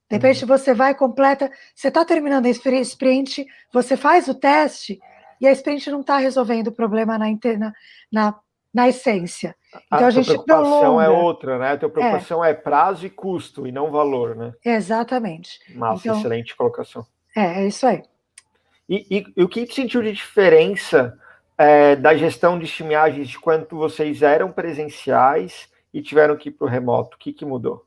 De 0.09 0.17
repente, 0.17 0.43
uhum. 0.43 0.47
você 0.47 0.73
vai 0.73 0.93
completa, 0.93 1.51
você 1.73 1.87
está 1.87 2.05
terminando 2.05 2.45
a 2.45 2.49
sprint, 2.49 3.45
você 3.73 3.97
faz 3.97 4.27
o 4.27 4.35
teste, 4.35 4.99
e 5.41 5.47
a 5.47 5.51
sprint 5.51 5.89
não 5.89 6.01
está 6.01 6.17
resolvendo 6.17 6.67
o 6.67 6.71
problema 6.71 7.17
na, 7.17 7.25
na, 7.27 7.73
na, 8.11 8.35
na 8.73 8.87
essência. 8.87 9.55
Então, 9.87 10.05
a, 10.05 10.07
a 10.07 10.09
gente 10.11 10.25
preocupação 10.25 11.01
é 11.01 11.05
prolonga. 11.05 11.05
é 11.05 11.09
outra, 11.09 11.59
né? 11.59 11.71
A 11.71 11.77
tua 11.77 11.89
preocupação 11.89 12.45
é. 12.45 12.51
é. 12.51 12.53
prazo 12.53 13.05
e 13.05 13.09
custo, 13.09 13.67
e 13.67 13.71
não 13.71 13.91
valor, 13.91 14.35
né? 14.35 14.53
Exatamente. 14.63 15.59
Massa, 15.73 16.01
então, 16.07 16.19
excelente 16.19 16.55
colocação. 16.55 17.05
É, 17.35 17.63
é 17.63 17.67
isso 17.67 17.85
aí. 17.85 18.03
E, 18.87 19.17
e, 19.17 19.33
e 19.35 19.43
o 19.43 19.49
que 19.49 19.65
sentiu 19.65 20.03
de 20.03 20.13
diferença 20.13 21.17
é, 21.57 21.95
da 21.95 22.15
gestão 22.15 22.59
de 22.59 22.65
estimagens 22.65 23.29
de 23.29 23.39
quanto 23.39 23.77
vocês 23.77 24.21
eram 24.21 24.51
presenciais 24.51 25.69
e 25.93 26.01
tiveram 26.01 26.35
que 26.35 26.49
ir 26.49 26.51
para 26.51 26.65
o 26.65 26.69
remoto? 26.69 27.15
O 27.15 27.19
que, 27.19 27.31
que 27.31 27.45
mudou? 27.45 27.85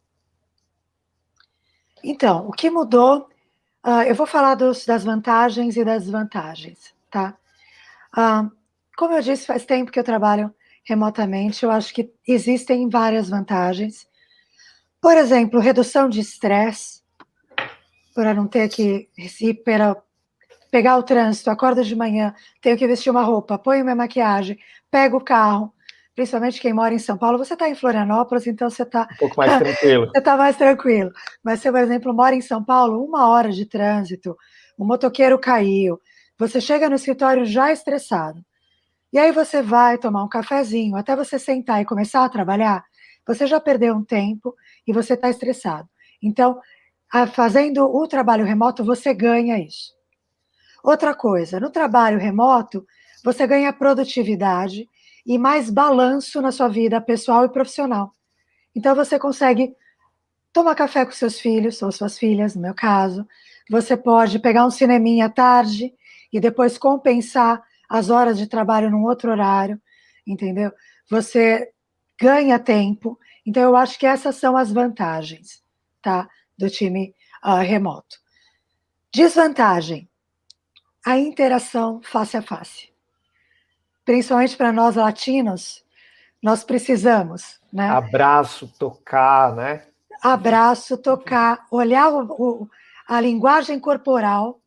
Então, 2.03 2.47
o 2.49 2.53
que 2.53 2.71
mudou, 2.71 3.29
uh, 3.85 4.03
eu 4.07 4.15
vou 4.15 4.27
falar 4.27 4.55
dos, 4.55 4.87
das 4.87 5.05
vantagens 5.05 5.77
e 5.77 5.85
das 5.85 6.05
desvantagens, 6.05 6.95
tá? 7.11 7.37
Uh, 8.17 8.51
como 8.97 9.15
eu 9.15 9.23
disse, 9.23 9.47
faz 9.47 9.65
tempo 9.65 9.91
que 9.91 9.99
eu 9.99 10.05
trabalho 10.05 10.55
remotamente, 10.85 11.65
eu 11.65 11.71
acho 11.71 11.93
que 11.93 12.11
existem 12.27 12.89
várias 12.89 13.29
vantagens. 13.29 14.09
Por 15.01 15.17
exemplo, 15.17 15.61
redução 15.61 16.09
de 16.09 16.21
estresse, 16.21 17.03
para 18.15 18.33
não 18.33 18.49
ter 18.49 18.69
que 18.69 19.09
para 19.65 19.97
pegar 20.71 20.97
o 20.97 21.03
trânsito, 21.03 21.51
acordo 21.51 21.83
de 21.83 21.97
manhã, 21.97 22.35
tenho 22.61 22.77
que 22.77 22.87
vestir 22.87 23.11
uma 23.11 23.23
roupa, 23.23 23.59
ponho 23.59 23.85
minha 23.85 23.97
maquiagem, 23.97 24.59
pego 24.91 25.19
o 25.19 25.25
carro, 25.25 25.73
principalmente 26.15 26.61
quem 26.61 26.73
mora 26.73 26.93
em 26.93 26.99
São 26.99 27.17
Paulo, 27.17 27.39
você 27.39 27.55
está 27.55 27.69
em 27.69 27.75
Florianópolis, 27.75 28.47
então 28.47 28.69
você 28.69 28.83
está. 28.83 29.09
Um 29.13 29.17
pouco 29.17 29.37
mais 29.37 29.57
tranquilo. 29.63 30.07
você 30.07 30.19
está 30.19 30.37
mais 30.37 30.57
tranquilo. 30.57 31.13
Mas 31.43 31.61
você, 31.61 31.71
por 31.71 31.81
exemplo, 31.81 32.13
mora 32.13 32.35
em 32.35 32.41
São 32.41 32.63
Paulo, 32.63 33.05
uma 33.05 33.29
hora 33.29 33.53
de 33.53 33.65
trânsito, 33.65 34.37
o 34.77 34.85
motoqueiro 34.85 35.39
caiu, 35.39 36.01
você 36.39 36.61
chega 36.61 36.89
no 36.89 36.97
escritório 36.97 37.45
já 37.45 37.73
estressado. 37.73 38.45
E 39.13 39.19
aí 39.19 39.33
você 39.33 39.63
vai 39.63 39.97
tomar 39.97 40.23
um 40.23 40.29
cafezinho, 40.29 40.97
até 40.97 41.17
você 41.17 41.39
sentar 41.39 41.81
e 41.81 41.85
começar 41.85 42.25
a 42.25 42.29
trabalhar, 42.29 42.85
você 43.27 43.47
já 43.47 43.61
perdeu 43.61 43.95
um 43.95 44.05
tempo 44.05 44.55
e 44.87 44.93
você 44.93 45.15
está 45.15 45.31
estressado. 45.31 45.89
Então, 46.23 46.61
fazendo 47.33 47.85
o 47.85 48.07
trabalho 48.07 48.45
remoto, 48.45 48.85
você 48.85 49.15
ganha 49.15 49.59
isso. 49.59 49.98
Outra 50.83 51.15
coisa, 51.15 51.59
no 51.59 51.71
trabalho 51.71 52.19
remoto, 52.19 52.87
você 53.25 53.47
ganha 53.47 53.73
produtividade 53.73 54.89
e 55.27 55.37
mais 55.39 55.71
balanço 55.71 56.41
na 56.41 56.53
sua 56.53 56.69
vida 56.69 57.01
pessoal 57.01 57.45
e 57.45 57.49
profissional. 57.49 58.13
Então 58.75 58.95
você 58.95 59.19
consegue 59.19 59.75
tomar 60.53 60.75
café 60.75 61.05
com 61.05 61.13
seus 61.13 61.39
filhos 61.39 61.83
ou 61.83 61.93
suas 61.93 62.19
filhas, 62.19 62.55
no 62.55 62.63
meu 62.63 62.75
caso. 62.75 63.27
Você 63.71 63.97
pode 63.97 64.39
pegar 64.39 64.65
um 64.65 64.71
cineminha 64.71 65.27
à 65.27 65.29
tarde 65.29 65.93
e 66.33 66.41
depois 66.41 66.79
compensar 66.79 67.63
as 67.89 68.11
horas 68.11 68.39
de 68.39 68.47
trabalho 68.47 68.91
num 68.91 69.05
outro 69.05 69.31
horário, 69.31 69.81
entendeu? 70.27 70.73
Você 71.11 71.71
ganha 72.21 72.59
tempo. 72.59 73.19
Então 73.47 73.63
eu 73.63 73.77
acho 73.77 73.99
que 73.99 74.07
essas 74.07 74.37
são 74.37 74.57
as 74.57 74.73
vantagens, 74.73 75.63
tá, 76.03 76.29
do 76.57 76.69
time 76.69 77.15
uh, 77.45 77.63
remoto. 77.63 78.17
Desvantagem: 79.13 80.09
a 81.05 81.19
interação 81.19 82.01
face 82.03 82.37
a 82.37 82.43
face. 82.43 82.91
Principalmente 84.05 84.57
para 84.57 84.73
nós 84.73 84.97
latinos, 84.97 85.85
nós 86.43 86.65
precisamos, 86.65 87.61
né? 87.73 87.89
Abraço, 87.89 88.73
tocar, 88.79 89.55
né? 89.55 89.87
Abraço, 90.23 90.97
tocar, 90.97 91.67
olhar 91.71 92.09
o, 92.09 92.25
o, 92.31 92.69
a 93.07 93.21
linguagem 93.21 93.79
corporal, 93.79 94.61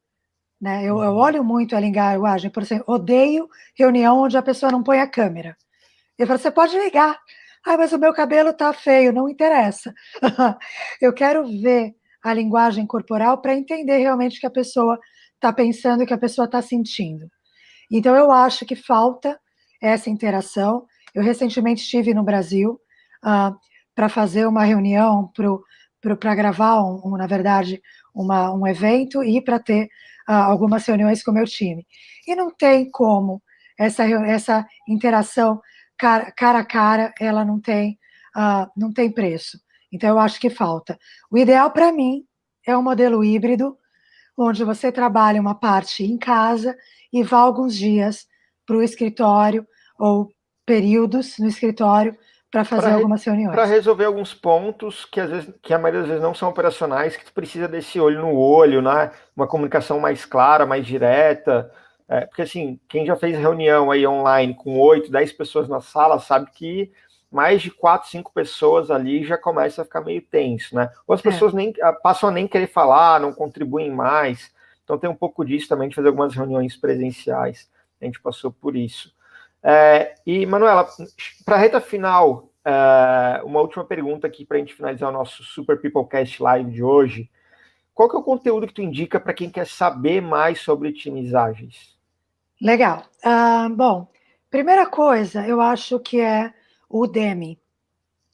né? 0.59 0.83
Eu, 0.83 1.01
eu, 1.01 1.15
olho 1.15 1.43
muito 1.43 1.75
a 1.75 1.79
linguagem, 1.79 2.51
por 2.51 2.63
exemplo, 2.63 2.85
odeio 2.87 3.49
reunião 3.75 4.19
onde 4.19 4.37
a 4.37 4.41
pessoa 4.41 4.71
não 4.71 4.83
põe 4.83 4.99
a 4.99 5.07
câmera. 5.07 5.57
Eu 6.17 6.27
falo, 6.27 6.39
você 6.39 6.51
pode 6.51 6.77
ligar. 6.77 7.19
Ah, 7.65 7.77
mas 7.77 7.91
o 7.93 7.97
meu 7.97 8.13
cabelo 8.13 8.53
tá 8.53 8.71
feio, 8.73 9.13
não 9.13 9.29
interessa. 9.29 9.93
eu 11.01 11.13
quero 11.13 11.45
ver 11.61 11.95
a 12.23 12.33
linguagem 12.33 12.85
corporal 12.85 13.39
para 13.39 13.55
entender 13.55 13.97
realmente 13.97 14.39
que 14.39 14.45
a 14.45 14.51
pessoa 14.51 14.99
está 15.41 15.51
pensando, 15.51 16.05
que 16.05 16.13
a 16.13 16.17
pessoa 16.17 16.45
está 16.45 16.61
sentindo. 16.61 17.27
Então, 17.91 18.15
eu 18.15 18.31
acho 18.31 18.65
que 18.65 18.75
falta 18.75 19.39
essa 19.81 20.09
interação. 20.09 20.85
Eu 21.13 21.23
recentemente 21.23 21.81
estive 21.81 22.13
no 22.13 22.23
Brasil 22.23 22.79
uh, 23.25 23.55
para 23.95 24.07
fazer 24.07 24.45
uma 24.45 24.63
reunião, 24.63 25.29
para 26.19 26.35
gravar, 26.35 26.81
um, 26.83 27.01
um, 27.03 27.17
na 27.17 27.25
verdade, 27.25 27.81
uma, 28.13 28.53
um 28.53 28.67
evento 28.67 29.23
e 29.23 29.41
para 29.41 29.59
ter 29.59 29.85
uh, 30.29 30.33
algumas 30.33 30.85
reuniões 30.85 31.23
com 31.23 31.31
o 31.31 31.33
meu 31.33 31.45
time. 31.45 31.85
E 32.27 32.35
não 32.35 32.53
tem 32.55 32.89
como 32.91 33.41
essa, 33.77 34.05
essa 34.05 34.65
interação 34.87 35.59
cara, 35.97 36.31
cara 36.31 36.59
a 36.59 36.65
cara, 36.65 37.13
ela 37.19 37.43
não 37.43 37.59
tem, 37.59 37.97
uh, 38.37 38.69
não 38.77 38.93
tem 38.93 39.11
preço. 39.11 39.59
Então, 39.91 40.09
eu 40.11 40.19
acho 40.19 40.39
que 40.39 40.49
falta. 40.49 40.97
O 41.31 41.37
ideal 41.37 41.71
para 41.71 41.91
mim 41.91 42.23
é 42.65 42.77
um 42.77 42.83
modelo 42.83 43.23
híbrido, 43.23 43.75
onde 44.37 44.63
você 44.63 44.91
trabalha 44.91 45.41
uma 45.41 45.55
parte 45.55 46.03
em 46.03 46.17
casa 46.17 46.75
e 47.11 47.23
vá 47.23 47.39
alguns 47.39 47.75
dias 47.75 48.25
para 48.65 48.77
o 48.77 48.81
escritório 48.81 49.67
ou 49.99 50.29
períodos 50.65 51.37
no 51.37 51.47
escritório 51.47 52.17
para 52.51 52.65
fazer 52.65 52.87
pra 52.87 52.95
algumas 52.95 53.23
reuniões. 53.23 53.55
Para 53.55 53.65
resolver 53.65 54.05
alguns 54.05 54.33
pontos 54.33 55.05
que 55.05 55.19
às 55.19 55.29
vezes, 55.29 55.53
que 55.61 55.73
a 55.73 55.79
maioria 55.79 56.01
das 56.01 56.09
vezes 56.09 56.23
não 56.23 56.33
são 56.33 56.49
operacionais, 56.49 57.15
que 57.15 57.25
tu 57.25 57.33
precisa 57.33 57.67
desse 57.67 57.99
olho 57.99 58.21
no 58.21 58.35
olho, 58.35 58.81
né? 58.81 59.11
Uma 59.35 59.47
comunicação 59.47 59.99
mais 59.99 60.25
clara, 60.25 60.65
mais 60.65 60.85
direta. 60.85 61.71
É, 62.09 62.25
porque 62.25 62.41
assim, 62.41 62.77
quem 62.89 63.05
já 63.05 63.15
fez 63.15 63.37
reunião 63.37 63.89
aí 63.89 64.05
online 64.05 64.53
com 64.53 64.77
oito, 64.77 65.09
dez 65.09 65.31
pessoas 65.31 65.69
na 65.69 65.79
sala 65.79 66.19
sabe 66.19 66.51
que 66.51 66.91
mais 67.31 67.61
de 67.61 67.71
quatro, 67.71 68.09
cinco 68.09 68.31
pessoas 68.33 68.91
ali 68.91 69.23
já 69.23 69.37
começa 69.37 69.81
a 69.81 69.85
ficar 69.85 70.01
meio 70.01 70.21
tenso, 70.21 70.75
né? 70.75 70.91
Ou 71.07 71.15
as 71.15 71.21
é. 71.21 71.23
pessoas 71.23 71.53
nem 71.53 71.73
ah, 71.81 71.93
passam 71.93 72.29
a 72.29 72.31
nem 72.31 72.47
querer 72.47 72.67
falar, 72.67 73.21
não 73.21 73.31
contribuem 73.31 73.89
mais. 73.89 74.53
Então 74.83 74.97
tem 74.97 75.09
um 75.09 75.15
pouco 75.15 75.45
disso 75.45 75.69
também 75.69 75.87
de 75.87 75.95
fazer 75.95 76.09
algumas 76.09 76.35
reuniões 76.35 76.75
presenciais. 76.75 77.69
A 78.01 78.05
gente 78.05 78.21
passou 78.21 78.51
por 78.51 78.75
isso. 78.75 79.13
É, 79.63 80.15
e, 80.25 80.45
Manuela, 80.45 80.87
para 81.45 81.55
a 81.55 81.59
reta 81.59 81.79
final, 81.79 82.49
é, 82.65 83.41
uma 83.43 83.61
última 83.61 83.85
pergunta 83.85 84.27
aqui 84.27 84.43
para 84.43 84.57
a 84.57 84.59
gente 84.59 84.73
finalizar 84.73 85.09
o 85.09 85.13
nosso 85.13 85.43
Super 85.43 85.79
Peoplecast 85.79 86.41
Live 86.41 86.71
de 86.71 86.83
hoje. 86.83 87.29
Qual 87.93 88.09
que 88.09 88.15
é 88.15 88.19
o 88.19 88.23
conteúdo 88.23 88.67
que 88.67 88.73
tu 88.73 88.81
indica 88.81 89.19
para 89.19 89.33
quem 89.33 89.49
quer 89.49 89.67
saber 89.67 90.21
mais 90.21 90.59
sobre 90.59 90.89
otimizagens? 90.89 91.95
Legal. 92.61 93.03
Uh, 93.23 93.69
bom, 93.73 94.07
primeira 94.49 94.85
coisa, 94.85 95.45
eu 95.47 95.61
acho 95.61 95.99
que 95.99 96.19
é 96.19 96.53
Udemy, 96.91 97.59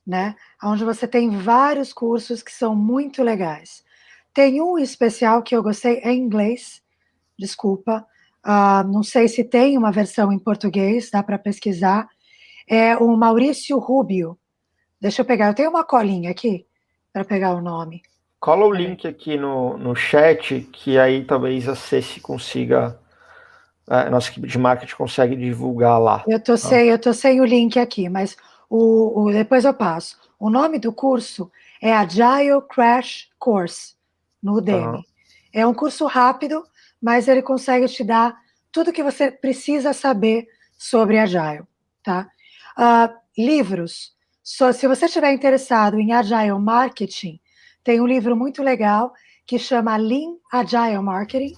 né? 0.06 0.36
Onde 0.63 0.84
você 0.84 1.08
tem 1.08 1.38
vários 1.38 1.91
cursos 1.91 2.41
que 2.41 2.52
são 2.52 2.76
muito 2.76 3.24
legais. 3.24 3.84
Tem 4.34 4.62
um 4.62 4.78
especial 4.78 5.41
que 5.41 5.56
eu 5.56 5.63
gostei 5.63 6.00
em 6.00 6.20
inglês, 6.20 6.82
desculpa, 7.38 8.06
uh, 8.46 8.88
não 8.88 9.04
sei 9.04 9.28
se 9.28 9.43
tem 9.43 9.78
uma 9.78 9.91
versão 9.91 10.32
em 10.32 10.39
português, 10.39 11.10
dá 11.12 11.24
para 11.24 11.39
pesquisar. 11.39 12.08
É 12.70 12.96
o 12.98 13.15
Maurício 13.17 13.78
Rubio. 13.80 14.38
Deixa 15.00 15.22
eu 15.22 15.26
pegar, 15.26 15.48
eu 15.48 15.54
tenho 15.54 15.70
uma 15.70 15.84
colinha 15.84 16.32
aqui 16.32 16.65
para 17.12 17.26
pegar 17.26 17.54
o 17.54 17.62
nome. 17.62 18.02
Cola 18.39 18.65
o 18.65 18.72
link 18.72 19.08
aqui 19.08 19.36
no, 19.38 19.78
no 19.78 19.96
chat, 19.96 20.62
que 20.72 21.00
aí 21.00 21.26
talvez 21.26 21.67
a 21.67 21.76
Ceci 21.76 22.20
consiga 22.20 23.00
a 23.88 24.10
nossa 24.10 24.30
equipe 24.30 24.47
de 24.47 24.58
marketing 24.58 24.95
consegue 24.95 25.36
divulgar 25.36 26.00
lá. 26.00 26.23
Eu 26.28 26.39
tô, 26.39 26.58
sem, 26.58 26.89
eu 26.89 27.00
tô 27.00 27.13
sem 27.13 27.39
o 27.39 27.45
link 27.45 27.80
aqui, 27.80 28.10
mas 28.10 28.36
o, 28.69 29.23
o, 29.23 29.32
depois 29.32 29.63
eu 29.63 29.73
passo. 29.73 30.17
O 30.38 30.50
nome 30.50 30.78
do 30.78 30.91
curso 30.91 31.50
é 31.82 31.93
Agile 31.93 32.62
Crash 32.69 33.30
Course, 33.39 33.95
no 34.43 34.58
Udemy. 34.58 34.97
Uhum. 34.97 35.04
É 35.54 35.65
um 35.65 35.73
curso 35.73 36.06
rápido, 36.06 36.63
mas 37.02 37.28
ele 37.28 37.41
consegue 37.41 37.88
te 37.88 38.04
dar 38.04 38.38
tudo 38.71 38.91
que 38.91 39.02
você 39.02 39.32
precisa 39.32 39.93
saber 39.93 40.47
sobre 40.78 41.17
Agile, 41.17 41.63
tá? 42.04 42.28
Uh, 42.78 43.13
livros. 43.38 44.13
So, 44.43 44.71
se 44.73 44.88
você 44.88 45.06
estiver 45.06 45.32
interessado 45.32 46.00
em 46.00 46.13
Agile 46.13 46.60
Marketing, 46.60 47.39
tem 47.84 48.02
um 48.02 48.06
livro 48.06 48.36
muito 48.36 48.62
legal 48.62 49.13
que 49.45 49.58
chama 49.58 49.95
Lean 49.95 50.36
Agile 50.52 51.02
Marketing, 51.02 51.56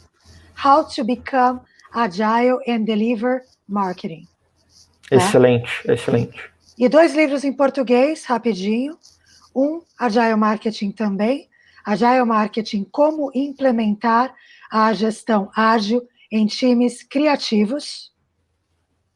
How 0.64 0.88
to 0.88 1.04
Become 1.04 1.62
Agile 1.92 2.60
and 2.68 2.84
Deliver 2.84 3.44
Marketing. 3.68 4.28
Tá? 5.10 5.16
Excelente, 5.16 5.70
excelente. 5.86 6.52
E 6.78 6.88
dois 6.88 7.16
livros 7.16 7.44
em 7.44 7.52
português, 7.52 8.26
rapidinho. 8.26 8.98
Um, 9.56 9.82
Agile 9.98 10.36
Marketing 10.36 10.92
também. 10.92 11.50
Agile 11.86 12.24
Marketing, 12.24 12.84
como 12.84 13.32
implementar 13.34 14.34
a 14.72 14.94
gestão 14.94 15.50
ágil 15.56 16.08
em 16.32 16.46
times 16.46 17.04
criativos. 17.04 18.14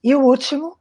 E 0.04 0.16
o 0.16 0.22
último, 0.22 0.78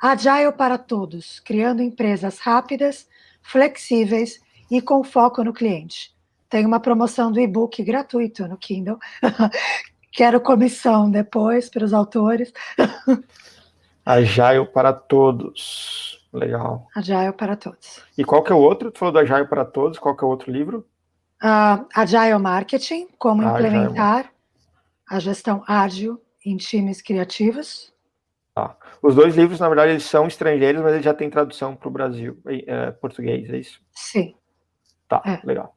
Agile 0.00 0.52
para 0.56 0.78
Todos, 0.78 1.40
criando 1.40 1.82
empresas 1.82 2.38
rápidas, 2.38 3.06
flexíveis 3.42 4.40
e 4.70 4.80
com 4.80 5.04
foco 5.04 5.42
no 5.42 5.52
cliente. 5.52 6.14
Tem 6.48 6.64
uma 6.64 6.80
promoção 6.80 7.30
do 7.30 7.40
e-book 7.40 7.82
gratuito 7.82 8.46
no 8.48 8.56
Kindle, 8.56 8.98
Quero 10.12 10.40
comissão 10.40 11.10
depois 11.10 11.68
para 11.68 11.84
os 11.84 11.92
autores. 11.92 12.52
Agile 14.04 14.66
para 14.66 14.92
todos. 14.92 16.20
Legal. 16.32 16.86
Agile 16.94 17.32
para 17.32 17.56
todos. 17.56 18.02
E 18.16 18.24
qual 18.24 18.42
que 18.42 18.52
é 18.52 18.54
o 18.54 18.58
outro? 18.58 18.90
Tu 18.90 18.98
falou 18.98 19.12
do 19.12 19.18
Agile 19.18 19.46
para 19.46 19.64
todos, 19.64 19.98
qual 19.98 20.16
que 20.16 20.24
é 20.24 20.26
o 20.26 20.30
outro 20.30 20.50
livro? 20.50 20.86
Uh, 21.42 21.86
Agile 21.94 22.38
Marketing, 22.38 23.08
como 23.18 23.42
ah, 23.42 23.52
implementar 23.52 24.18
Agile. 24.18 24.34
a 25.08 25.18
gestão 25.20 25.64
ágil 25.66 26.20
em 26.44 26.56
times 26.56 27.00
criativos. 27.00 27.92
Ah, 28.54 28.76
os 29.02 29.14
dois 29.14 29.36
livros, 29.36 29.60
na 29.60 29.68
verdade, 29.68 29.92
eles 29.92 30.04
são 30.04 30.26
estrangeiros, 30.26 30.82
mas 30.82 30.92
eles 30.92 31.04
já 31.04 31.14
têm 31.14 31.30
tradução 31.30 31.74
para 31.74 31.88
o 31.88 31.90
Brasil, 31.90 32.38
é, 32.46 32.90
português, 32.90 33.48
é 33.48 33.58
isso? 33.58 33.80
Sim. 33.92 34.34
Tá, 35.08 35.22
é. 35.24 35.40
legal. 35.44 35.74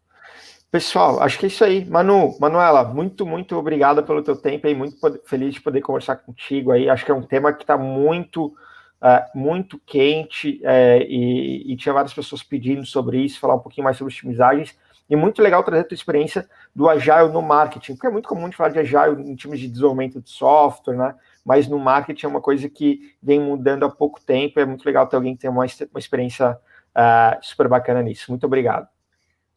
Pessoal, 0.74 1.22
acho 1.22 1.38
que 1.38 1.46
é 1.46 1.50
isso 1.50 1.64
aí. 1.64 1.86
Manu, 1.86 2.36
Manuela, 2.40 2.84
muito, 2.84 3.28
muito 3.28 3.56
obrigada 3.56 4.02
pelo 4.02 4.24
teu 4.24 4.36
tempo 4.36 4.66
aí, 4.66 4.74
muito 4.74 4.98
feliz 5.24 5.54
de 5.54 5.62
poder 5.62 5.82
conversar 5.82 6.16
contigo 6.16 6.72
aí. 6.72 6.90
Acho 6.90 7.06
que 7.06 7.12
é 7.12 7.14
um 7.14 7.22
tema 7.22 7.54
que 7.54 7.62
está 7.62 7.78
muito 7.78 8.48
uh, 8.48 9.38
muito 9.38 9.80
quente 9.86 10.60
é, 10.64 11.06
e, 11.08 11.72
e, 11.72 11.78
tinha 11.78 11.94
várias 11.94 12.12
pessoas 12.12 12.42
pedindo 12.42 12.84
sobre 12.88 13.20
isso, 13.20 13.40
falar 13.40 13.54
um 13.54 13.60
pouquinho 13.60 13.86
mais 13.86 13.98
sobre 13.98 14.12
otimizagens. 14.12 14.76
E 15.08 15.16
muito 15.16 15.44
legal 15.44 15.64
trazer 15.64 15.82
a 15.82 15.88
tua 15.88 15.94
experiência 15.94 16.50
do 16.76 16.90
Agile 16.90 17.32
no 17.32 17.44
marketing, 17.44 17.94
porque 17.94 18.08
é 18.08 18.10
muito 18.10 18.28
comum 18.28 18.50
de 18.50 18.58
falar 18.58 18.70
de 18.70 18.80
Agile 18.80 19.30
em 19.30 19.36
times 19.36 19.60
de 19.60 19.68
desenvolvimento 19.68 20.20
de 20.20 20.32
software, 20.32 20.98
né? 20.98 21.14
Mas 21.46 21.68
no 21.68 21.78
marketing 21.78 22.26
é 22.26 22.30
uma 22.30 22.42
coisa 22.42 22.68
que 22.68 23.16
vem 23.22 23.40
mudando 23.40 23.86
há 23.86 23.92
pouco 23.92 24.20
tempo. 24.20 24.60
É 24.60 24.66
muito 24.66 24.84
legal 24.84 25.06
ter 25.06 25.18
alguém 25.18 25.36
que 25.36 25.42
tem 25.42 25.52
uma, 25.52 25.66
uma 25.66 26.00
experiência 26.00 26.58
uh, 26.98 27.38
super 27.44 27.68
bacana 27.68 28.02
nisso. 28.02 28.26
Muito 28.30 28.48
obrigado. 28.48 28.88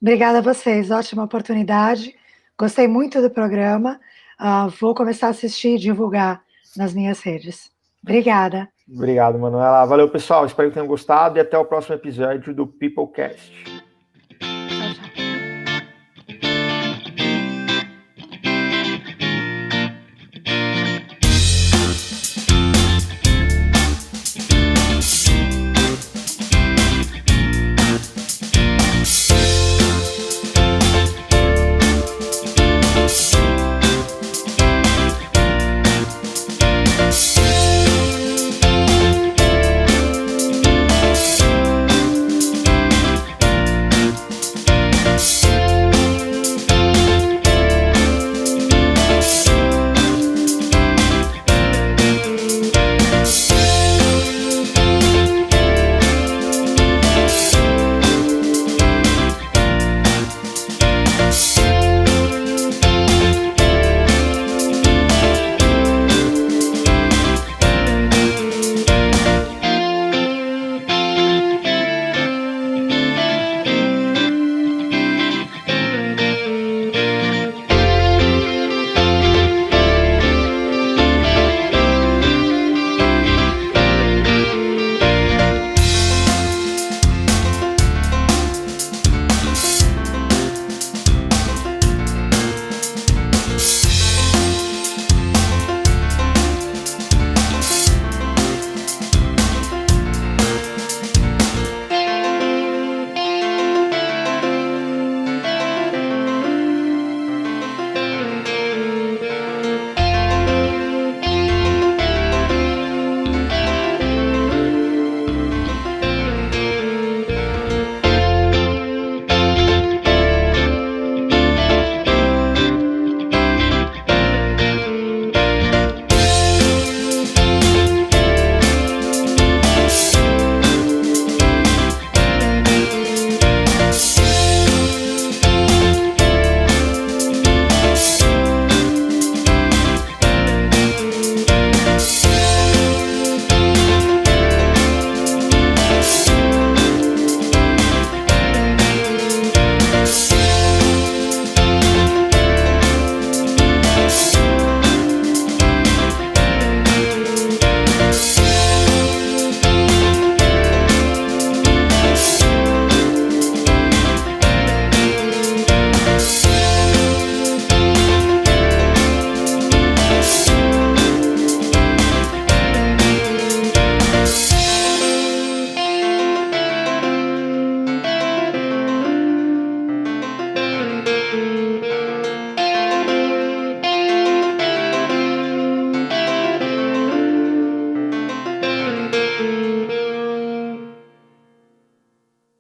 Obrigada 0.01 0.39
a 0.39 0.43
vocês, 0.43 0.91
ótima 0.91 1.25
oportunidade. 1.25 2.15
Gostei 2.59 2.87
muito 2.87 3.21
do 3.21 3.31
programa. 3.31 4.01
Uh, 4.41 4.71
vou 4.81 4.95
começar 4.95 5.29
a 5.29 5.31
assistir 5.31 5.77
e 5.77 5.79
divulgar 5.79 6.43
nas 6.77 6.95
minhas 6.95 7.21
redes. 7.21 7.71
Obrigada. 8.03 8.69
Obrigado, 8.89 9.39
Manuela. 9.39 9.85
Valeu, 9.85 10.09
pessoal. 10.09 10.47
Espero 10.47 10.69
que 10.69 10.75
tenham 10.75 10.87
gostado 10.87 11.39
e 11.39 11.41
até 11.41 11.59
o 11.59 11.65
próximo 11.65 11.97
episódio 11.97 12.55
do 12.55 12.67
Peoplecast. 12.67 13.76